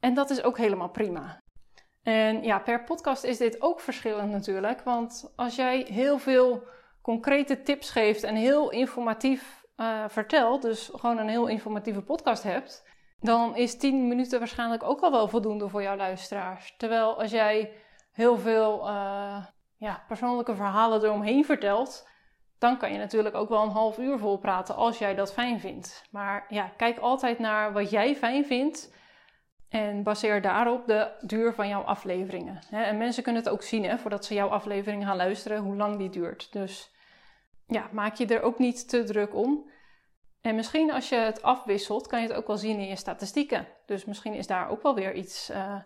En 0.00 0.14
dat 0.14 0.30
is 0.30 0.42
ook 0.42 0.58
helemaal 0.58 0.90
prima. 0.90 1.42
En 2.02 2.42
ja, 2.42 2.58
per 2.58 2.84
podcast 2.84 3.24
is 3.24 3.38
dit 3.38 3.62
ook 3.62 3.80
verschillend 3.80 4.30
natuurlijk. 4.30 4.82
Want 4.82 5.32
als 5.36 5.56
jij 5.56 5.86
heel 5.88 6.18
veel 6.18 6.62
concrete 7.02 7.62
tips 7.62 7.90
geeft 7.90 8.22
en 8.22 8.34
heel 8.34 8.70
informatief 8.70 9.64
uh, 9.76 10.04
vertelt, 10.08 10.62
dus 10.62 10.90
gewoon 10.94 11.18
een 11.18 11.28
heel 11.28 11.46
informatieve 11.46 12.02
podcast 12.02 12.42
hebt, 12.42 12.88
dan 13.18 13.56
is 13.56 13.78
10 13.78 14.08
minuten 14.08 14.38
waarschijnlijk 14.38 14.82
ook 14.82 15.00
al 15.00 15.10
wel 15.10 15.28
voldoende 15.28 15.68
voor 15.68 15.82
jouw 15.82 15.96
luisteraars. 15.96 16.74
Terwijl 16.76 17.20
als 17.20 17.30
jij 17.30 17.72
heel 18.12 18.38
veel 18.38 18.88
uh, 18.88 19.44
ja, 19.76 20.04
persoonlijke 20.08 20.54
verhalen 20.54 21.04
eromheen 21.04 21.44
vertelt, 21.44 22.08
dan 22.60 22.76
kan 22.78 22.92
je 22.92 22.98
natuurlijk 22.98 23.34
ook 23.34 23.48
wel 23.48 23.62
een 23.62 23.70
half 23.70 23.98
uur 23.98 24.18
vol 24.18 24.38
praten 24.38 24.76
als 24.76 24.98
jij 24.98 25.14
dat 25.14 25.32
fijn 25.32 25.60
vindt. 25.60 26.04
Maar 26.10 26.46
ja, 26.48 26.72
kijk 26.76 26.98
altijd 26.98 27.38
naar 27.38 27.72
wat 27.72 27.90
jij 27.90 28.16
fijn 28.16 28.44
vindt. 28.44 28.94
En 29.68 30.02
baseer 30.02 30.42
daarop 30.42 30.86
de 30.86 31.10
duur 31.20 31.54
van 31.54 31.68
jouw 31.68 31.82
afleveringen. 31.82 32.60
En 32.70 32.98
mensen 32.98 33.22
kunnen 33.22 33.42
het 33.42 33.52
ook 33.52 33.62
zien 33.62 33.84
hè, 33.84 33.98
voordat 33.98 34.24
ze 34.24 34.34
jouw 34.34 34.48
aflevering 34.48 35.04
gaan 35.04 35.16
luisteren, 35.16 35.62
hoe 35.62 35.76
lang 35.76 35.98
die 35.98 36.10
duurt. 36.10 36.52
Dus 36.52 36.94
ja, 37.66 37.88
maak 37.92 38.14
je 38.14 38.26
er 38.26 38.42
ook 38.42 38.58
niet 38.58 38.88
te 38.88 39.04
druk 39.04 39.34
om. 39.34 39.70
En 40.40 40.54
misschien 40.54 40.92
als 40.92 41.08
je 41.08 41.16
het 41.16 41.42
afwisselt, 41.42 42.06
kan 42.06 42.20
je 42.20 42.28
het 42.28 42.36
ook 42.36 42.46
wel 42.46 42.56
zien 42.56 42.78
in 42.78 42.88
je 42.88 42.96
statistieken. 42.96 43.66
Dus 43.86 44.04
misschien 44.04 44.34
is 44.34 44.46
daar 44.46 44.68
ook 44.68 44.82
wel 44.82 44.94
weer 44.94 45.14
iets 45.14 45.50
uh, 45.50 45.80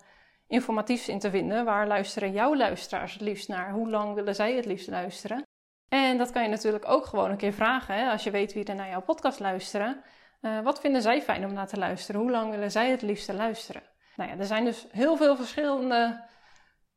informatiefs 0.46 1.08
in 1.08 1.18
te 1.18 1.30
vinden. 1.30 1.64
Waar 1.64 1.86
luisteren 1.86 2.32
jouw 2.32 2.56
luisteraars 2.56 3.12
het 3.12 3.22
liefst 3.22 3.48
naar? 3.48 3.72
Hoe 3.72 3.90
lang 3.90 4.14
willen 4.14 4.34
zij 4.34 4.54
het 4.54 4.64
liefst 4.64 4.88
luisteren? 4.88 5.42
En 5.88 6.18
dat 6.18 6.30
kan 6.30 6.42
je 6.42 6.48
natuurlijk 6.48 6.88
ook 6.88 7.06
gewoon 7.06 7.30
een 7.30 7.36
keer 7.36 7.52
vragen. 7.52 7.94
Hè? 7.94 8.10
Als 8.10 8.24
je 8.24 8.30
weet 8.30 8.52
wie 8.52 8.64
er 8.64 8.74
naar 8.74 8.88
jouw 8.88 9.02
podcast 9.02 9.40
luisteren. 9.40 10.02
Uh, 10.40 10.60
wat 10.60 10.80
vinden 10.80 11.02
zij 11.02 11.22
fijn 11.22 11.44
om 11.44 11.52
naar 11.52 11.66
te 11.66 11.78
luisteren? 11.78 12.20
Hoe 12.20 12.30
lang 12.30 12.50
willen 12.50 12.70
zij 12.70 12.90
het 12.90 13.02
liefst 13.02 13.32
luisteren? 13.32 13.82
Nou 14.16 14.30
ja, 14.30 14.36
er 14.38 14.44
zijn 14.44 14.64
dus 14.64 14.86
heel 14.90 15.16
veel 15.16 15.36
verschillende 15.36 16.28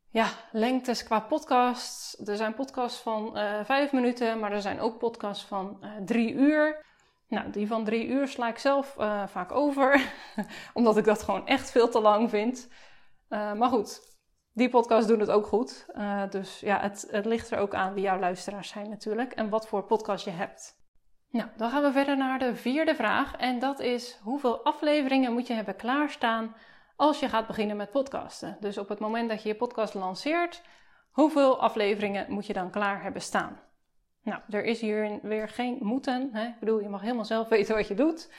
ja, 0.09 0.27
lengtes 0.51 1.03
qua 1.03 1.19
podcasts. 1.19 2.27
Er 2.27 2.35
zijn 2.35 2.53
podcasts 2.53 3.01
van 3.01 3.37
uh, 3.37 3.63
vijf 3.63 3.91
minuten, 3.91 4.39
maar 4.39 4.51
er 4.51 4.61
zijn 4.61 4.79
ook 4.79 4.97
podcasts 4.97 5.45
van 5.45 5.77
uh, 5.81 5.89
drie 6.05 6.33
uur. 6.33 6.85
Nou, 7.27 7.49
die 7.49 7.67
van 7.67 7.83
drie 7.83 8.07
uur 8.07 8.27
sla 8.27 8.47
ik 8.47 8.57
zelf 8.57 8.93
vaak 9.25 9.51
over, 9.51 10.01
omdat 10.73 10.97
ik 10.97 11.03
dat 11.03 11.23
gewoon 11.23 11.47
echt 11.47 11.71
veel 11.71 11.89
te 11.89 11.99
lang 11.99 12.29
vind. 12.29 12.67
Maar 13.29 13.69
goed, 13.69 14.16
die 14.57 14.69
podcasts 14.69 15.07
doen 15.07 15.19
het 15.19 15.29
ook 15.29 15.45
goed. 15.45 15.85
Uh, 15.93 16.21
dus 16.29 16.59
ja, 16.59 16.79
het, 16.79 17.07
het 17.11 17.25
ligt 17.25 17.51
er 17.51 17.57
ook 17.59 17.73
aan 17.73 17.93
wie 17.93 18.03
jouw 18.03 18.19
luisteraars 18.19 18.69
zijn 18.69 18.89
natuurlijk 18.89 19.33
en 19.33 19.49
wat 19.49 19.67
voor 19.67 19.83
podcast 19.83 20.25
je 20.25 20.31
hebt. 20.31 20.75
Nou, 21.29 21.49
dan 21.57 21.69
gaan 21.69 21.83
we 21.83 21.91
verder 21.91 22.17
naar 22.17 22.39
de 22.39 22.55
vierde 22.55 22.95
vraag 22.95 23.35
en 23.35 23.59
dat 23.59 23.79
is 23.79 24.19
hoeveel 24.23 24.63
afleveringen 24.63 25.33
moet 25.33 25.47
je 25.47 25.53
hebben 25.53 25.75
klaarstaan 25.75 26.55
als 26.95 27.19
je 27.19 27.29
gaat 27.29 27.47
beginnen 27.47 27.77
met 27.77 27.91
podcasten? 27.91 28.57
Dus 28.59 28.77
op 28.77 28.89
het 28.89 28.99
moment 28.99 29.29
dat 29.29 29.41
je 29.41 29.49
je 29.49 29.55
podcast 29.55 29.93
lanceert, 29.93 30.61
hoeveel 31.11 31.59
afleveringen 31.59 32.31
moet 32.31 32.45
je 32.45 32.53
dan 32.53 32.69
klaar 32.69 33.01
hebben 33.03 33.21
staan? 33.21 33.59
Nou, 34.23 34.41
er 34.49 34.63
is 34.63 34.81
hier 34.81 35.19
weer 35.21 35.49
geen 35.49 35.77
moeten. 35.81 36.29
Hè? 36.33 36.47
Ik 36.47 36.59
bedoel, 36.59 36.81
je 36.81 36.89
mag 36.89 37.01
helemaal 37.01 37.25
zelf 37.25 37.47
weten 37.57 37.75
wat 37.75 37.87
je 37.87 37.95
doet. 37.95 38.29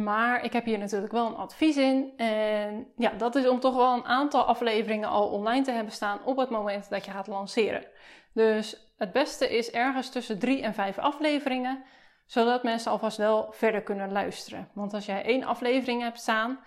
Maar 0.00 0.44
ik 0.44 0.52
heb 0.52 0.64
hier 0.64 0.78
natuurlijk 0.78 1.12
wel 1.12 1.26
een 1.26 1.36
advies 1.36 1.76
in. 1.76 2.12
En 2.16 2.86
ja, 2.96 3.10
dat 3.10 3.34
is 3.34 3.48
om 3.48 3.60
toch 3.60 3.74
wel 3.74 3.94
een 3.94 4.04
aantal 4.04 4.44
afleveringen 4.44 5.08
al 5.08 5.28
online 5.28 5.64
te 5.64 5.70
hebben 5.70 5.92
staan 5.92 6.24
op 6.24 6.36
het 6.36 6.50
moment 6.50 6.90
dat 6.90 7.04
je 7.04 7.10
gaat 7.10 7.26
lanceren. 7.26 7.84
Dus 8.32 8.92
het 8.96 9.12
beste 9.12 9.56
is 9.56 9.70
ergens 9.70 10.10
tussen 10.10 10.38
drie 10.38 10.62
en 10.62 10.74
vijf 10.74 10.98
afleveringen, 10.98 11.82
zodat 12.26 12.62
mensen 12.62 12.90
alvast 12.90 13.16
wel 13.16 13.48
verder 13.52 13.82
kunnen 13.82 14.12
luisteren. 14.12 14.68
Want 14.74 14.94
als 14.94 15.06
jij 15.06 15.24
één 15.24 15.44
aflevering 15.44 16.02
hebt 16.02 16.20
staan, 16.20 16.58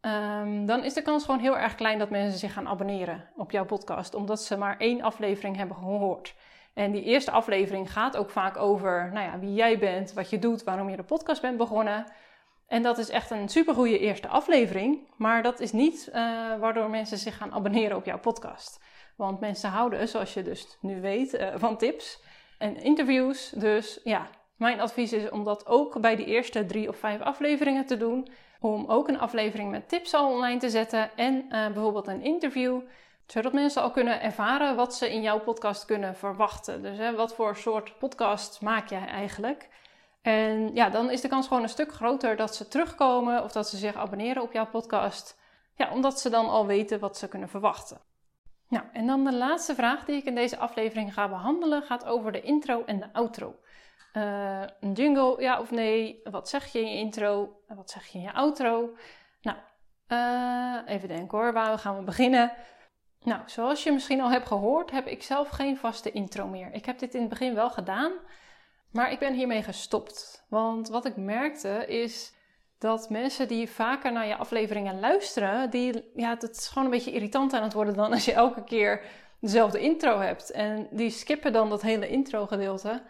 um, 0.00 0.66
dan 0.66 0.84
is 0.84 0.94
de 0.94 1.02
kans 1.02 1.24
gewoon 1.24 1.40
heel 1.40 1.58
erg 1.58 1.74
klein 1.74 1.98
dat 1.98 2.10
mensen 2.10 2.38
zich 2.38 2.52
gaan 2.52 2.68
abonneren 2.68 3.28
op 3.36 3.50
jouw 3.50 3.64
podcast, 3.64 4.14
omdat 4.14 4.42
ze 4.42 4.56
maar 4.56 4.78
één 4.78 5.02
aflevering 5.02 5.56
hebben 5.56 5.76
gehoord. 5.76 6.34
En 6.74 6.92
die 6.92 7.02
eerste 7.02 7.30
aflevering 7.30 7.92
gaat 7.92 8.16
ook 8.16 8.30
vaak 8.30 8.56
over 8.56 9.10
nou 9.12 9.26
ja, 9.26 9.38
wie 9.38 9.54
jij 9.54 9.78
bent, 9.78 10.12
wat 10.12 10.30
je 10.30 10.38
doet, 10.38 10.64
waarom 10.64 10.88
je 10.90 10.96
de 10.96 11.02
podcast 11.02 11.42
bent 11.42 11.56
begonnen. 11.56 12.06
En 12.66 12.82
dat 12.82 12.98
is 12.98 13.08
echt 13.08 13.30
een 13.30 13.48
supergoeie 13.48 13.98
eerste 13.98 14.28
aflevering. 14.28 15.08
Maar 15.16 15.42
dat 15.42 15.60
is 15.60 15.72
niet 15.72 16.08
uh, 16.08 16.14
waardoor 16.58 16.90
mensen 16.90 17.18
zich 17.18 17.36
gaan 17.36 17.52
abonneren 17.52 17.96
op 17.96 18.04
jouw 18.04 18.18
podcast. 18.18 18.80
Want 19.16 19.40
mensen 19.40 19.70
houden, 19.70 20.08
zoals 20.08 20.34
je 20.34 20.42
dus 20.42 20.76
nu 20.80 21.00
weet, 21.00 21.34
uh, 21.34 21.48
van 21.56 21.76
tips 21.76 22.20
en 22.58 22.76
interviews. 22.76 23.50
Dus 23.50 24.00
ja, 24.04 24.28
mijn 24.56 24.80
advies 24.80 25.12
is 25.12 25.30
om 25.30 25.44
dat 25.44 25.66
ook 25.66 26.00
bij 26.00 26.16
de 26.16 26.24
eerste 26.24 26.66
drie 26.66 26.88
of 26.88 26.96
vijf 26.96 27.20
afleveringen 27.20 27.86
te 27.86 27.96
doen. 27.96 28.28
Om 28.60 28.84
ook 28.86 29.08
een 29.08 29.18
aflevering 29.18 29.70
met 29.70 29.88
tips 29.88 30.14
al 30.14 30.32
online 30.32 30.60
te 30.60 30.70
zetten 30.70 31.10
en 31.16 31.34
uh, 31.34 31.48
bijvoorbeeld 31.48 32.06
een 32.06 32.22
interview. 32.22 32.80
Zodat 33.26 33.52
mensen 33.52 33.82
al 33.82 33.90
kunnen 33.90 34.22
ervaren 34.22 34.76
wat 34.76 34.94
ze 34.94 35.12
in 35.12 35.22
jouw 35.22 35.40
podcast 35.40 35.84
kunnen 35.84 36.16
verwachten. 36.16 36.82
Dus 36.82 36.98
hè, 36.98 37.14
wat 37.14 37.34
voor 37.34 37.56
soort 37.56 37.98
podcast 37.98 38.60
maak 38.60 38.88
jij 38.88 39.06
eigenlijk? 39.06 39.68
En 40.26 40.74
ja, 40.74 40.90
dan 40.90 41.10
is 41.10 41.20
de 41.20 41.28
kans 41.28 41.46
gewoon 41.46 41.62
een 41.62 41.68
stuk 41.68 41.92
groter 41.92 42.36
dat 42.36 42.54
ze 42.54 42.68
terugkomen 42.68 43.42
of 43.42 43.52
dat 43.52 43.68
ze 43.68 43.76
zich 43.76 43.94
abonneren 43.94 44.42
op 44.42 44.52
jouw 44.52 44.66
podcast. 44.66 45.38
Ja, 45.74 45.92
omdat 45.92 46.20
ze 46.20 46.30
dan 46.30 46.48
al 46.48 46.66
weten 46.66 47.00
wat 47.00 47.16
ze 47.16 47.28
kunnen 47.28 47.48
verwachten. 47.48 48.00
Nou, 48.68 48.84
en 48.92 49.06
dan 49.06 49.24
de 49.24 49.34
laatste 49.34 49.74
vraag 49.74 50.04
die 50.04 50.16
ik 50.16 50.24
in 50.24 50.34
deze 50.34 50.58
aflevering 50.58 51.14
ga 51.14 51.28
behandelen 51.28 51.82
gaat 51.82 52.04
over 52.04 52.32
de 52.32 52.40
intro 52.40 52.82
en 52.84 52.98
de 52.98 53.12
outro. 53.12 53.54
Een 54.12 54.92
jingle, 54.92 55.42
ja 55.42 55.60
of 55.60 55.70
nee? 55.70 56.20
Wat 56.24 56.48
zeg 56.48 56.72
je 56.72 56.80
in 56.80 56.88
je 56.88 56.98
intro? 56.98 57.60
Wat 57.68 57.90
zeg 57.90 58.06
je 58.06 58.18
in 58.18 58.24
je 58.24 58.32
outro? 58.32 58.96
Nou, 59.42 59.56
uh, 60.08 60.94
even 60.94 61.08
denken 61.08 61.38
hoor, 61.38 61.52
waar 61.52 61.78
gaan 61.78 61.96
we 61.96 62.02
beginnen? 62.02 62.52
Nou, 63.22 63.40
zoals 63.46 63.82
je 63.82 63.92
misschien 63.92 64.20
al 64.20 64.30
hebt 64.30 64.46
gehoord, 64.46 64.90
heb 64.90 65.06
ik 65.06 65.22
zelf 65.22 65.48
geen 65.48 65.76
vaste 65.76 66.12
intro 66.12 66.46
meer. 66.46 66.72
Ik 66.72 66.86
heb 66.86 66.98
dit 66.98 67.14
in 67.14 67.20
het 67.20 67.30
begin 67.30 67.54
wel 67.54 67.70
gedaan, 67.70 68.12
maar 68.96 69.12
ik 69.12 69.18
ben 69.18 69.34
hiermee 69.34 69.62
gestopt. 69.62 70.44
Want 70.48 70.88
wat 70.88 71.04
ik 71.04 71.16
merkte 71.16 71.86
is 71.86 72.34
dat 72.78 73.10
mensen 73.10 73.48
die 73.48 73.70
vaker 73.70 74.12
naar 74.12 74.26
je 74.26 74.36
afleveringen 74.36 75.00
luisteren, 75.00 75.70
die, 75.70 76.10
ja, 76.14 76.30
het 76.30 76.50
is 76.50 76.68
gewoon 76.68 76.84
een 76.84 76.90
beetje 76.90 77.12
irritant 77.12 77.52
aan 77.52 77.62
het 77.62 77.72
worden 77.72 77.94
dan 77.94 78.12
als 78.12 78.24
je 78.24 78.32
elke 78.32 78.64
keer 78.64 79.02
dezelfde 79.40 79.80
intro 79.80 80.18
hebt. 80.18 80.50
En 80.50 80.88
die 80.90 81.10
skippen 81.10 81.52
dan 81.52 81.68
dat 81.68 81.82
hele 81.82 82.08
intro 82.08 82.46
gedeelte. 82.46 83.02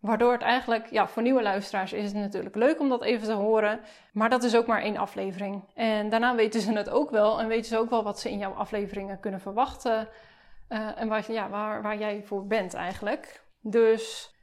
Waardoor 0.00 0.32
het 0.32 0.42
eigenlijk, 0.42 0.90
ja, 0.90 1.08
voor 1.08 1.22
nieuwe 1.22 1.42
luisteraars 1.42 1.92
is 1.92 2.04
het 2.04 2.14
natuurlijk 2.14 2.54
leuk 2.54 2.80
om 2.80 2.88
dat 2.88 3.02
even 3.02 3.26
te 3.26 3.32
horen. 3.32 3.80
Maar 4.12 4.30
dat 4.30 4.42
is 4.42 4.56
ook 4.56 4.66
maar 4.66 4.82
één 4.82 4.96
aflevering. 4.96 5.64
En 5.74 6.08
daarna 6.08 6.34
weten 6.34 6.60
ze 6.60 6.72
het 6.72 6.90
ook 6.90 7.10
wel. 7.10 7.40
En 7.40 7.48
weten 7.48 7.64
ze 7.64 7.78
ook 7.78 7.90
wel 7.90 8.02
wat 8.02 8.20
ze 8.20 8.30
in 8.30 8.38
jouw 8.38 8.52
afleveringen 8.52 9.20
kunnen 9.20 9.40
verwachten. 9.40 10.08
Uh, 10.68 11.00
en 11.00 11.32
ja, 11.32 11.48
waar, 11.48 11.82
waar 11.82 11.98
jij 11.98 12.22
voor 12.24 12.46
bent 12.46 12.74
eigenlijk. 12.74 13.42
Dus 13.60 14.34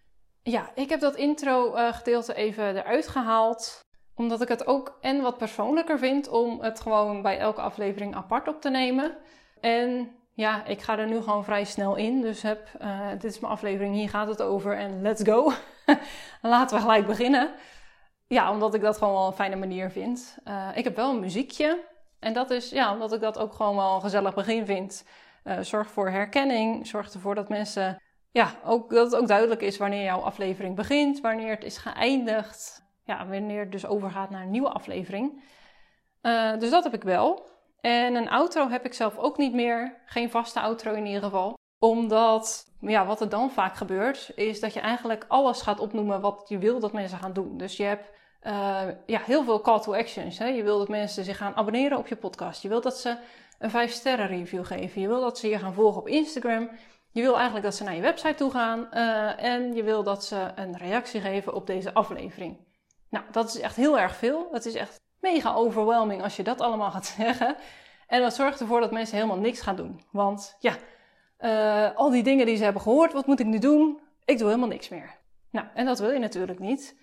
ja, 0.47 0.71
ik 0.75 0.89
heb 0.89 0.99
dat 0.99 1.15
intro 1.15 1.75
uh, 1.75 1.93
gedeelte 1.93 2.33
even 2.33 2.75
eruit 2.75 3.07
gehaald. 3.07 3.79
Omdat 4.15 4.41
ik 4.41 4.47
het 4.47 4.67
ook 4.67 4.97
en 5.01 5.21
wat 5.21 5.37
persoonlijker 5.37 5.99
vind 5.99 6.27
om 6.27 6.61
het 6.61 6.79
gewoon 6.79 7.21
bij 7.21 7.37
elke 7.37 7.61
aflevering 7.61 8.15
apart 8.15 8.47
op 8.47 8.61
te 8.61 8.69
nemen. 8.69 9.17
En 9.61 10.15
ja, 10.33 10.65
ik 10.65 10.81
ga 10.81 10.97
er 10.97 11.07
nu 11.07 11.21
gewoon 11.21 11.43
vrij 11.43 11.63
snel 11.63 11.95
in. 11.95 12.21
Dus 12.21 12.41
heb, 12.41 12.69
uh, 12.81 13.09
dit 13.09 13.23
is 13.23 13.39
mijn 13.39 13.53
aflevering, 13.53 13.95
hier 13.95 14.09
gaat 14.09 14.27
het 14.27 14.41
over 14.41 14.77
en 14.77 15.01
let's 15.01 15.23
go. 15.23 15.51
Laten 16.41 16.75
we 16.75 16.81
gelijk 16.81 17.05
beginnen. 17.05 17.51
Ja, 18.27 18.51
omdat 18.51 18.73
ik 18.73 18.81
dat 18.81 18.97
gewoon 18.97 19.13
wel 19.13 19.27
een 19.27 19.33
fijne 19.33 19.55
manier 19.55 19.91
vind. 19.91 20.37
Uh, 20.47 20.69
ik 20.75 20.83
heb 20.83 20.95
wel 20.95 21.09
een 21.09 21.19
muziekje. 21.19 21.83
En 22.19 22.33
dat 22.33 22.49
is, 22.49 22.69
ja, 22.69 22.93
omdat 22.93 23.13
ik 23.13 23.21
dat 23.21 23.37
ook 23.37 23.53
gewoon 23.53 23.75
wel 23.75 23.95
een 23.95 24.01
gezellig 24.01 24.33
begin 24.33 24.65
vind. 24.65 25.05
Zorg 25.61 25.91
voor 25.91 26.09
herkenning. 26.09 26.87
Zorg 26.87 27.13
ervoor 27.13 27.35
dat 27.35 27.49
mensen, 27.49 28.01
ja, 28.35 28.53
ook, 28.65 28.89
dat 28.89 29.11
het 29.11 29.21
ook 29.21 29.27
duidelijk 29.27 29.61
is 29.61 29.77
wanneer 29.77 30.03
jouw 30.03 30.19
aflevering 30.19 30.75
begint. 30.75 31.21
Wanneer 31.21 31.49
het 31.49 31.63
is 31.63 31.77
geëindigd. 31.77 32.83
Ja, 33.03 33.27
wanneer 33.27 33.59
het 33.59 33.71
dus 33.71 33.85
overgaat 33.85 34.29
naar 34.29 34.41
een 34.41 34.51
nieuwe 34.51 34.69
aflevering. 34.69 35.43
dus 36.59 36.69
dat 36.69 36.83
heb 36.83 36.93
ik 36.93 37.03
wel. 37.03 37.45
En 37.81 38.15
een 38.15 38.29
outro 38.29 38.69
heb 38.69 38.85
ik 38.85 38.93
zelf 38.93 39.17
ook 39.17 39.37
niet 39.37 39.53
meer. 39.53 40.01
Geen 40.05 40.29
vaste 40.29 40.59
outro 40.59 40.93
in 40.93 41.05
ieder 41.05 41.23
geval. 41.23 41.57
Omdat, 41.79 42.75
ja, 42.79 43.05
wat 43.05 43.21
er 43.21 43.29
dan 43.29 43.51
vaak 43.51 43.75
gebeurt, 43.75 44.31
is 44.35 44.59
dat 44.59 44.73
je 44.73 44.79
eigenlijk 44.79 45.25
alles 45.27 45.61
gaat 45.61 45.79
opnoemen 45.79 46.21
wat 46.21 46.45
je 46.47 46.57
wil 46.57 46.79
dat 46.79 46.93
mensen 46.93 47.17
gaan 47.17 47.33
doen. 47.33 47.57
Dus 47.57 47.77
je 47.77 47.83
hebt 47.83 48.09
uh, 48.43 48.81
ja, 49.05 49.19
heel 49.25 49.43
veel 49.43 49.61
call 49.61 49.79
to 49.79 49.95
actions. 49.95 50.37
Hè? 50.37 50.47
Je 50.47 50.63
wil 50.63 50.77
dat 50.77 50.87
mensen 50.87 51.23
zich 51.23 51.37
gaan 51.37 51.55
abonneren 51.55 51.97
op 51.97 52.07
je 52.07 52.15
podcast. 52.15 52.61
Je 52.61 52.69
wilt 52.69 52.83
dat 52.83 52.97
ze 52.97 53.17
een 53.59 53.69
5 53.69 53.91
sterren 53.91 54.27
review 54.27 54.65
geven. 54.65 55.01
Je 55.01 55.07
wil 55.07 55.21
dat 55.21 55.37
ze 55.37 55.49
je 55.49 55.59
gaan 55.59 55.73
volgen 55.73 56.01
op 56.01 56.07
Instagram. 56.07 56.69
Je 57.15 57.21
wil 57.21 57.35
eigenlijk 57.35 57.65
dat 57.65 57.75
ze 57.75 57.83
naar 57.83 57.95
je 57.95 58.01
website 58.01 58.35
toe 58.35 58.51
gaan. 58.51 58.87
Uh, 58.93 59.43
en 59.43 59.73
je 59.73 59.83
wil 59.83 60.03
dat 60.03 60.25
ze 60.25 60.51
een 60.55 60.77
reactie 60.77 61.21
geven 61.21 61.53
op 61.53 61.67
deze 61.67 61.93
aflevering. 61.93 62.57
Nou, 63.09 63.25
dat 63.31 63.47
is 63.47 63.59
echt 63.59 63.75
heel 63.75 63.99
erg 63.99 64.15
veel. 64.15 64.47
Het 64.51 64.65
is 64.65 64.73
echt 64.73 65.01
mega 65.19 65.53
overwhelming 65.53 66.23
als 66.23 66.35
je 66.35 66.43
dat 66.43 66.61
allemaal 66.61 66.91
gaat 66.91 67.05
zeggen. 67.17 67.55
En 68.07 68.21
dat 68.21 68.35
zorgt 68.35 68.59
ervoor 68.59 68.79
dat 68.79 68.91
mensen 68.91 69.15
helemaal 69.15 69.37
niks 69.37 69.61
gaan 69.61 69.75
doen. 69.75 70.01
Want 70.11 70.57
ja, 70.59 70.75
uh, 71.39 71.95
al 71.97 72.09
die 72.09 72.23
dingen 72.23 72.45
die 72.45 72.57
ze 72.57 72.63
hebben 72.63 72.81
gehoord, 72.81 73.13
wat 73.13 73.25
moet 73.25 73.39
ik 73.39 73.45
nu 73.45 73.59
doen? 73.59 73.99
Ik 74.25 74.37
doe 74.37 74.47
helemaal 74.47 74.69
niks 74.69 74.89
meer. 74.89 75.17
Nou, 75.51 75.67
en 75.73 75.85
dat 75.85 75.99
wil 75.99 76.11
je 76.11 76.19
natuurlijk 76.19 76.59
niet. 76.59 76.95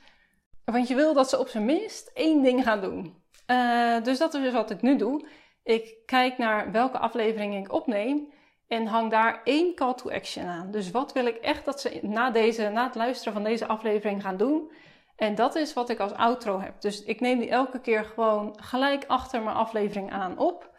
Want 0.64 0.88
je 0.88 0.94
wil 0.94 1.14
dat 1.14 1.28
ze 1.28 1.38
op 1.38 1.48
zijn 1.48 1.64
minst 1.64 2.10
één 2.14 2.42
ding 2.42 2.62
gaan 2.62 2.80
doen. 2.80 3.22
Uh, 3.46 4.02
dus 4.02 4.18
dat 4.18 4.34
is 4.34 4.42
dus 4.42 4.52
wat 4.52 4.70
ik 4.70 4.82
nu 4.82 4.96
doe. 4.96 5.26
Ik 5.62 5.96
kijk 6.06 6.38
naar 6.38 6.72
welke 6.72 6.98
aflevering 6.98 7.56
ik 7.56 7.72
opneem 7.72 8.32
en 8.72 8.86
hang 8.86 9.10
daar 9.10 9.40
één 9.44 9.74
call 9.74 9.94
to 9.94 10.10
action 10.10 10.46
aan. 10.46 10.70
Dus 10.70 10.90
wat 10.90 11.12
wil 11.12 11.26
ik 11.26 11.36
echt 11.36 11.64
dat 11.64 11.80
ze 11.80 11.98
na, 12.02 12.30
deze, 12.30 12.68
na 12.68 12.84
het 12.84 12.94
luisteren 12.94 13.32
van 13.32 13.42
deze 13.42 13.66
aflevering 13.66 14.22
gaan 14.22 14.36
doen? 14.36 14.72
En 15.16 15.34
dat 15.34 15.54
is 15.54 15.72
wat 15.72 15.88
ik 15.88 16.00
als 16.00 16.12
outro 16.12 16.60
heb. 16.60 16.80
Dus 16.80 17.02
ik 17.02 17.20
neem 17.20 17.38
die 17.38 17.50
elke 17.50 17.80
keer 17.80 18.04
gewoon 18.04 18.56
gelijk 18.60 19.04
achter 19.06 19.42
mijn 19.42 19.56
aflevering 19.56 20.12
aan 20.12 20.38
op. 20.38 20.70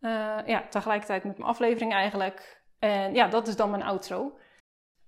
Uh, 0.00 0.38
ja, 0.46 0.64
tegelijkertijd 0.68 1.24
met 1.24 1.38
mijn 1.38 1.50
aflevering 1.50 1.92
eigenlijk. 1.92 2.62
En 2.78 3.14
ja, 3.14 3.28
dat 3.28 3.48
is 3.48 3.56
dan 3.56 3.70
mijn 3.70 3.82
outro. 3.82 4.38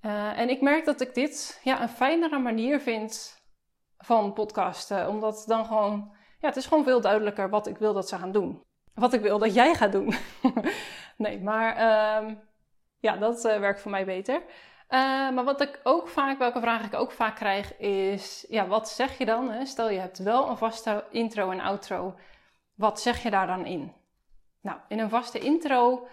Uh, 0.03 0.39
en 0.39 0.49
ik 0.49 0.61
merk 0.61 0.85
dat 0.85 1.01
ik 1.01 1.15
dit 1.15 1.61
ja, 1.63 1.83
een 1.83 1.89
fijnere 1.89 2.39
manier 2.39 2.81
vind 2.81 3.43
van 3.99 4.33
podcasten. 4.33 5.09
Omdat 5.09 5.45
dan 5.47 5.67
gewoon, 5.67 6.17
ja, 6.39 6.49
het 6.49 6.57
is 6.57 6.67
gewoon 6.67 6.85
veel 6.85 7.01
duidelijker 7.01 7.51
wat 7.51 7.67
ik 7.67 7.79
wil 7.79 7.93
dat 7.93 8.09
ze 8.09 8.19
gaan 8.19 8.33
doen. 8.33 8.63
Wat 8.95 9.13
ik 9.13 9.21
wil 9.21 9.39
dat 9.39 9.55
jij 9.55 9.75
gaat 9.75 9.93
doen. 9.93 10.15
nee, 11.17 11.41
maar 11.41 11.77
uh, 11.77 12.35
ja, 12.99 13.17
dat 13.17 13.45
uh, 13.45 13.59
werkt 13.59 13.81
voor 13.81 13.91
mij 13.91 14.05
beter. 14.05 14.43
Uh, 14.89 15.31
maar 15.31 15.45
wat 15.45 15.61
ik 15.61 15.81
ook 15.83 16.09
vaak, 16.09 16.39
welke 16.39 16.61
vraag 16.61 16.85
ik 16.85 16.95
ook 16.95 17.13
vaak 17.13 17.37
krijg, 17.37 17.79
is: 17.79 18.47
ja, 18.49 18.67
wat 18.67 18.89
zeg 18.89 19.19
je 19.19 19.25
dan? 19.25 19.51
Hè? 19.51 19.65
Stel 19.65 19.91
je 19.91 19.99
hebt 19.99 20.19
wel 20.19 20.49
een 20.49 20.57
vaste 20.57 21.05
intro 21.11 21.51
en 21.51 21.61
outro. 21.61 22.15
Wat 22.75 23.01
zeg 23.01 23.23
je 23.23 23.31
daar 23.31 23.47
dan 23.47 23.67
in? 23.67 23.93
Nou, 24.61 24.79
in 24.89 24.99
een 24.99 25.09
vaste 25.09 25.39
intro 25.39 26.09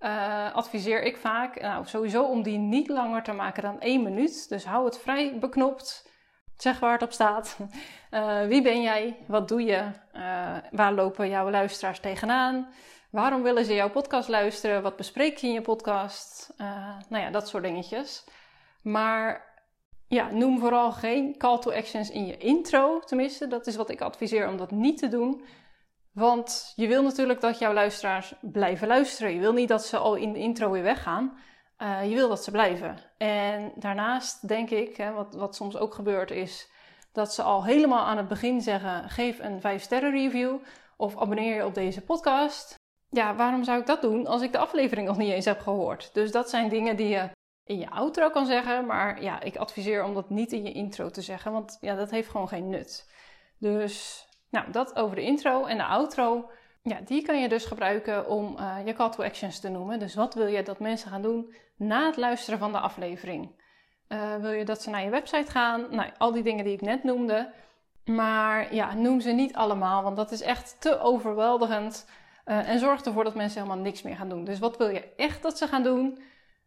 uh, 0.00 0.54
adviseer 0.54 1.02
ik 1.02 1.16
vaak, 1.16 1.60
nou, 1.60 1.86
sowieso 1.86 2.24
om 2.24 2.42
die 2.42 2.58
niet 2.58 2.88
langer 2.88 3.22
te 3.22 3.32
maken 3.32 3.62
dan 3.62 3.80
één 3.80 4.02
minuut. 4.02 4.48
Dus 4.48 4.64
hou 4.64 4.84
het 4.84 4.98
vrij 4.98 5.38
beknopt. 5.38 6.10
Zeg 6.56 6.80
waar 6.80 6.92
het 6.92 7.02
op 7.02 7.12
staat. 7.12 7.56
Wie 8.50 8.62
ben 8.62 8.82
jij? 8.82 9.24
Wat 9.26 9.48
doe 9.48 9.62
je? 9.62 9.90
Waar 10.70 10.92
lopen 10.92 11.28
jouw 11.28 11.50
luisteraars 11.50 12.00
tegenaan? 12.00 12.68
Waarom 13.10 13.42
willen 13.42 13.64
ze 13.64 13.74
jouw 13.74 13.90
podcast 13.90 14.28
luisteren? 14.28 14.82
Wat 14.82 14.96
bespreek 14.96 15.36
je 15.36 15.46
in 15.46 15.52
je 15.52 15.60
podcast? 15.60 16.54
Uh, 16.58 16.96
nou 17.08 17.22
ja, 17.22 17.30
dat 17.30 17.48
soort 17.48 17.62
dingetjes. 17.62 18.24
Maar 18.82 19.54
ja, 20.08 20.30
noem 20.30 20.58
vooral 20.58 20.92
geen 20.92 21.36
call 21.38 21.58
to 21.58 21.72
actions 21.72 22.10
in 22.10 22.26
je 22.26 22.36
intro. 22.36 23.00
Tenminste, 23.00 23.46
dat 23.46 23.66
is 23.66 23.76
wat 23.76 23.90
ik 23.90 24.00
adviseer 24.00 24.48
om 24.48 24.56
dat 24.56 24.70
niet 24.70 24.98
te 24.98 25.08
doen. 25.08 25.44
Want 26.12 26.72
je 26.76 26.86
wil 26.86 27.02
natuurlijk 27.02 27.40
dat 27.40 27.58
jouw 27.58 27.72
luisteraars 27.72 28.34
blijven 28.40 28.88
luisteren. 28.88 29.34
Je 29.34 29.40
wil 29.40 29.52
niet 29.52 29.68
dat 29.68 29.84
ze 29.84 29.96
al 29.96 30.14
in 30.14 30.32
de 30.32 30.38
intro 30.38 30.70
weer 30.70 30.82
weggaan. 30.82 31.38
Uh, 31.78 32.08
je 32.08 32.14
wil 32.14 32.28
dat 32.28 32.44
ze 32.44 32.50
blijven. 32.50 32.98
En 33.18 33.72
daarnaast 33.74 34.48
denk 34.48 34.70
ik, 34.70 34.96
hè, 34.96 35.12
wat, 35.12 35.34
wat 35.34 35.54
soms 35.54 35.76
ook 35.76 35.94
gebeurt, 35.94 36.30
is 36.30 36.70
dat 37.12 37.34
ze 37.34 37.42
al 37.42 37.64
helemaal 37.64 38.04
aan 38.04 38.16
het 38.16 38.28
begin 38.28 38.60
zeggen: 38.60 39.08
geef 39.10 39.38
een 39.38 39.60
5 39.60 39.82
sterren 39.82 40.10
review 40.10 40.56
of 40.96 41.18
abonneer 41.18 41.54
je 41.54 41.64
op 41.64 41.74
deze 41.74 42.00
podcast. 42.00 42.77
Ja, 43.10 43.34
waarom 43.34 43.64
zou 43.64 43.80
ik 43.80 43.86
dat 43.86 44.02
doen 44.02 44.26
als 44.26 44.42
ik 44.42 44.52
de 44.52 44.58
aflevering 44.58 45.06
nog 45.06 45.16
niet 45.16 45.32
eens 45.32 45.44
heb 45.44 45.60
gehoord? 45.60 46.14
Dus 46.14 46.32
dat 46.32 46.50
zijn 46.50 46.68
dingen 46.68 46.96
die 46.96 47.08
je 47.08 47.30
in 47.64 47.78
je 47.78 47.90
outro 47.90 48.30
kan 48.30 48.46
zeggen, 48.46 48.86
maar 48.86 49.22
ja, 49.22 49.40
ik 49.40 49.56
adviseer 49.56 50.04
om 50.04 50.14
dat 50.14 50.30
niet 50.30 50.52
in 50.52 50.64
je 50.64 50.72
intro 50.72 51.10
te 51.10 51.22
zeggen, 51.22 51.52
want 51.52 51.78
ja, 51.80 51.94
dat 51.94 52.10
heeft 52.10 52.28
gewoon 52.28 52.48
geen 52.48 52.68
nut. 52.68 53.10
Dus 53.58 54.26
nou, 54.50 54.70
dat 54.70 54.96
over 54.96 55.16
de 55.16 55.22
intro 55.22 55.64
en 55.64 55.76
de 55.76 55.84
outro. 55.84 56.50
Ja, 56.82 57.00
die 57.04 57.22
kan 57.22 57.40
je 57.40 57.48
dus 57.48 57.64
gebruiken 57.64 58.28
om 58.28 58.56
uh, 58.58 58.76
je 58.84 58.92
call 58.92 59.10
to 59.10 59.22
actions 59.22 59.60
te 59.60 59.68
noemen. 59.68 59.98
Dus 59.98 60.14
wat 60.14 60.34
wil 60.34 60.46
je 60.46 60.62
dat 60.62 60.78
mensen 60.78 61.10
gaan 61.10 61.22
doen 61.22 61.54
na 61.76 62.06
het 62.06 62.16
luisteren 62.16 62.58
van 62.58 62.72
de 62.72 62.78
aflevering? 62.78 63.66
Uh, 64.08 64.36
wil 64.36 64.50
je 64.50 64.64
dat 64.64 64.82
ze 64.82 64.90
naar 64.90 65.04
je 65.04 65.10
website 65.10 65.50
gaan? 65.50 65.86
Nou, 65.90 66.10
al 66.18 66.32
die 66.32 66.42
dingen 66.42 66.64
die 66.64 66.74
ik 66.74 66.80
net 66.80 67.04
noemde. 67.04 67.52
Maar 68.04 68.74
ja, 68.74 68.94
noem 68.94 69.20
ze 69.20 69.30
niet 69.30 69.54
allemaal, 69.54 70.02
want 70.02 70.16
dat 70.16 70.30
is 70.30 70.40
echt 70.40 70.76
te 70.80 71.00
overweldigend. 71.00 72.06
Uh, 72.48 72.68
en 72.68 72.78
zorg 72.78 73.02
ervoor 73.02 73.24
dat 73.24 73.34
mensen 73.34 73.62
helemaal 73.62 73.82
niks 73.82 74.02
meer 74.02 74.16
gaan 74.16 74.28
doen. 74.28 74.44
Dus 74.44 74.58
wat 74.58 74.76
wil 74.76 74.88
je 74.88 75.14
echt 75.16 75.42
dat 75.42 75.58
ze 75.58 75.66
gaan 75.68 75.82
doen? 75.82 76.18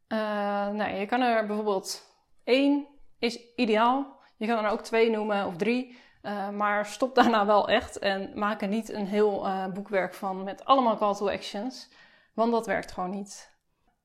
nou, 0.07 0.83
je 0.83 1.05
kan 1.05 1.21
er 1.21 1.45
bijvoorbeeld 1.45 2.15
één 2.43 2.87
is 3.19 3.39
ideaal. 3.55 4.19
Je 4.37 4.47
kan 4.47 4.65
er 4.65 4.71
ook 4.71 4.81
twee 4.81 5.09
noemen 5.09 5.45
of 5.45 5.55
drie. 5.55 5.99
Uh, 6.23 6.49
maar 6.49 6.85
stop 6.85 7.15
daarna 7.15 7.45
wel 7.45 7.69
echt 7.69 7.99
en 7.99 8.31
maak 8.35 8.61
er 8.61 8.67
niet 8.67 8.89
een 8.89 9.07
heel 9.07 9.47
boekwerk 9.73 10.13
van 10.13 10.43
met 10.43 10.65
allemaal 10.65 10.97
call 10.97 11.13
to 11.13 11.29
actions. 11.29 11.89
Want 12.33 12.51
dat 12.51 12.65
werkt 12.65 12.91
gewoon 12.91 13.09
niet. 13.09 13.57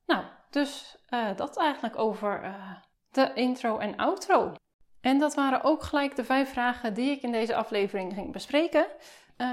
Nou, 0.05 0.23
dus 0.49 0.97
dat 1.35 1.57
eigenlijk 1.57 1.97
over 1.97 2.55
de 3.11 3.31
intro 3.33 3.77
en 3.77 3.95
outro. 3.95 4.53
En 5.01 5.19
dat 5.19 5.35
waren 5.35 5.63
ook 5.63 5.83
gelijk 5.83 6.15
de 6.15 6.23
vijf 6.23 6.49
vragen 6.49 6.93
die 6.93 7.11
ik 7.11 7.21
in 7.21 7.31
deze 7.31 7.55
aflevering 7.55 8.13
ging 8.13 8.31
bespreken. 8.31 8.85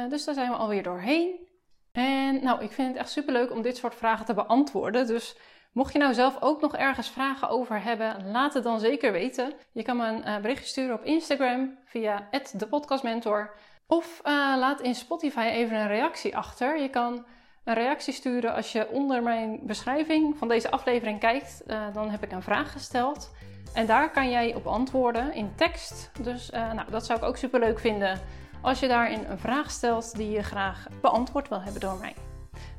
dus 0.08 0.24
daar 0.24 0.34
zijn 0.34 0.50
we 0.50 0.56
alweer 0.56 0.82
doorheen. 0.82 1.52
En 1.94 2.42
nou, 2.42 2.62
ik 2.62 2.72
vind 2.72 2.88
het 2.88 2.96
echt 2.96 3.10
superleuk 3.10 3.50
om 3.50 3.62
dit 3.62 3.76
soort 3.76 3.94
vragen 3.94 4.26
te 4.26 4.34
beantwoorden. 4.34 5.06
Dus 5.06 5.36
Mocht 5.74 5.92
je 5.92 5.98
nou 5.98 6.14
zelf 6.14 6.36
ook 6.40 6.60
nog 6.60 6.76
ergens 6.76 7.08
vragen 7.08 7.48
over 7.48 7.82
hebben, 7.82 8.30
laat 8.30 8.54
het 8.54 8.62
dan 8.62 8.80
zeker 8.80 9.12
weten. 9.12 9.52
Je 9.72 9.82
kan 9.82 9.96
me 9.96 10.06
een 10.06 10.28
uh, 10.28 10.36
berichtje 10.36 10.66
sturen 10.66 10.94
op 10.94 11.04
Instagram 11.04 11.78
via 11.84 12.28
@depodcastmentor 12.56 13.54
of 13.86 14.20
uh, 14.24 14.32
laat 14.58 14.80
in 14.80 14.94
Spotify 14.94 15.48
even 15.50 15.76
een 15.76 15.86
reactie 15.86 16.36
achter. 16.36 16.80
Je 16.80 16.88
kan 16.88 17.24
een 17.64 17.74
reactie 17.74 18.12
sturen 18.12 18.54
als 18.54 18.72
je 18.72 18.88
onder 18.88 19.22
mijn 19.22 19.60
beschrijving 19.62 20.38
van 20.38 20.48
deze 20.48 20.70
aflevering 20.70 21.20
kijkt. 21.20 21.62
Uh, 21.66 21.82
dan 21.92 22.10
heb 22.10 22.22
ik 22.22 22.32
een 22.32 22.42
vraag 22.42 22.72
gesteld 22.72 23.30
en 23.74 23.86
daar 23.86 24.10
kan 24.10 24.30
jij 24.30 24.54
op 24.54 24.66
antwoorden 24.66 25.32
in 25.32 25.52
tekst. 25.56 26.10
Dus 26.22 26.50
nou, 26.50 26.90
dat 26.90 27.06
zou 27.06 27.18
ik 27.18 27.24
ook 27.24 27.36
super 27.36 27.60
leuk 27.60 27.78
vinden 27.78 28.20
als 28.64 28.80
je 28.80 28.88
daarin 28.88 29.24
een 29.28 29.38
vraag 29.38 29.70
stelt 29.70 30.16
die 30.16 30.30
je 30.30 30.42
graag 30.42 30.86
beantwoord 31.00 31.48
wil 31.48 31.62
hebben 31.62 31.80
door 31.80 31.98
mij. 32.00 32.14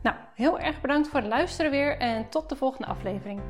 Nou, 0.01 0.15
heel 0.35 0.59
erg 0.59 0.81
bedankt 0.81 1.07
voor 1.07 1.19
het 1.19 1.29
luisteren 1.29 1.71
weer 1.71 1.97
en 1.97 2.29
tot 2.29 2.49
de 2.49 2.55
volgende 2.55 2.87
aflevering. 2.87 3.41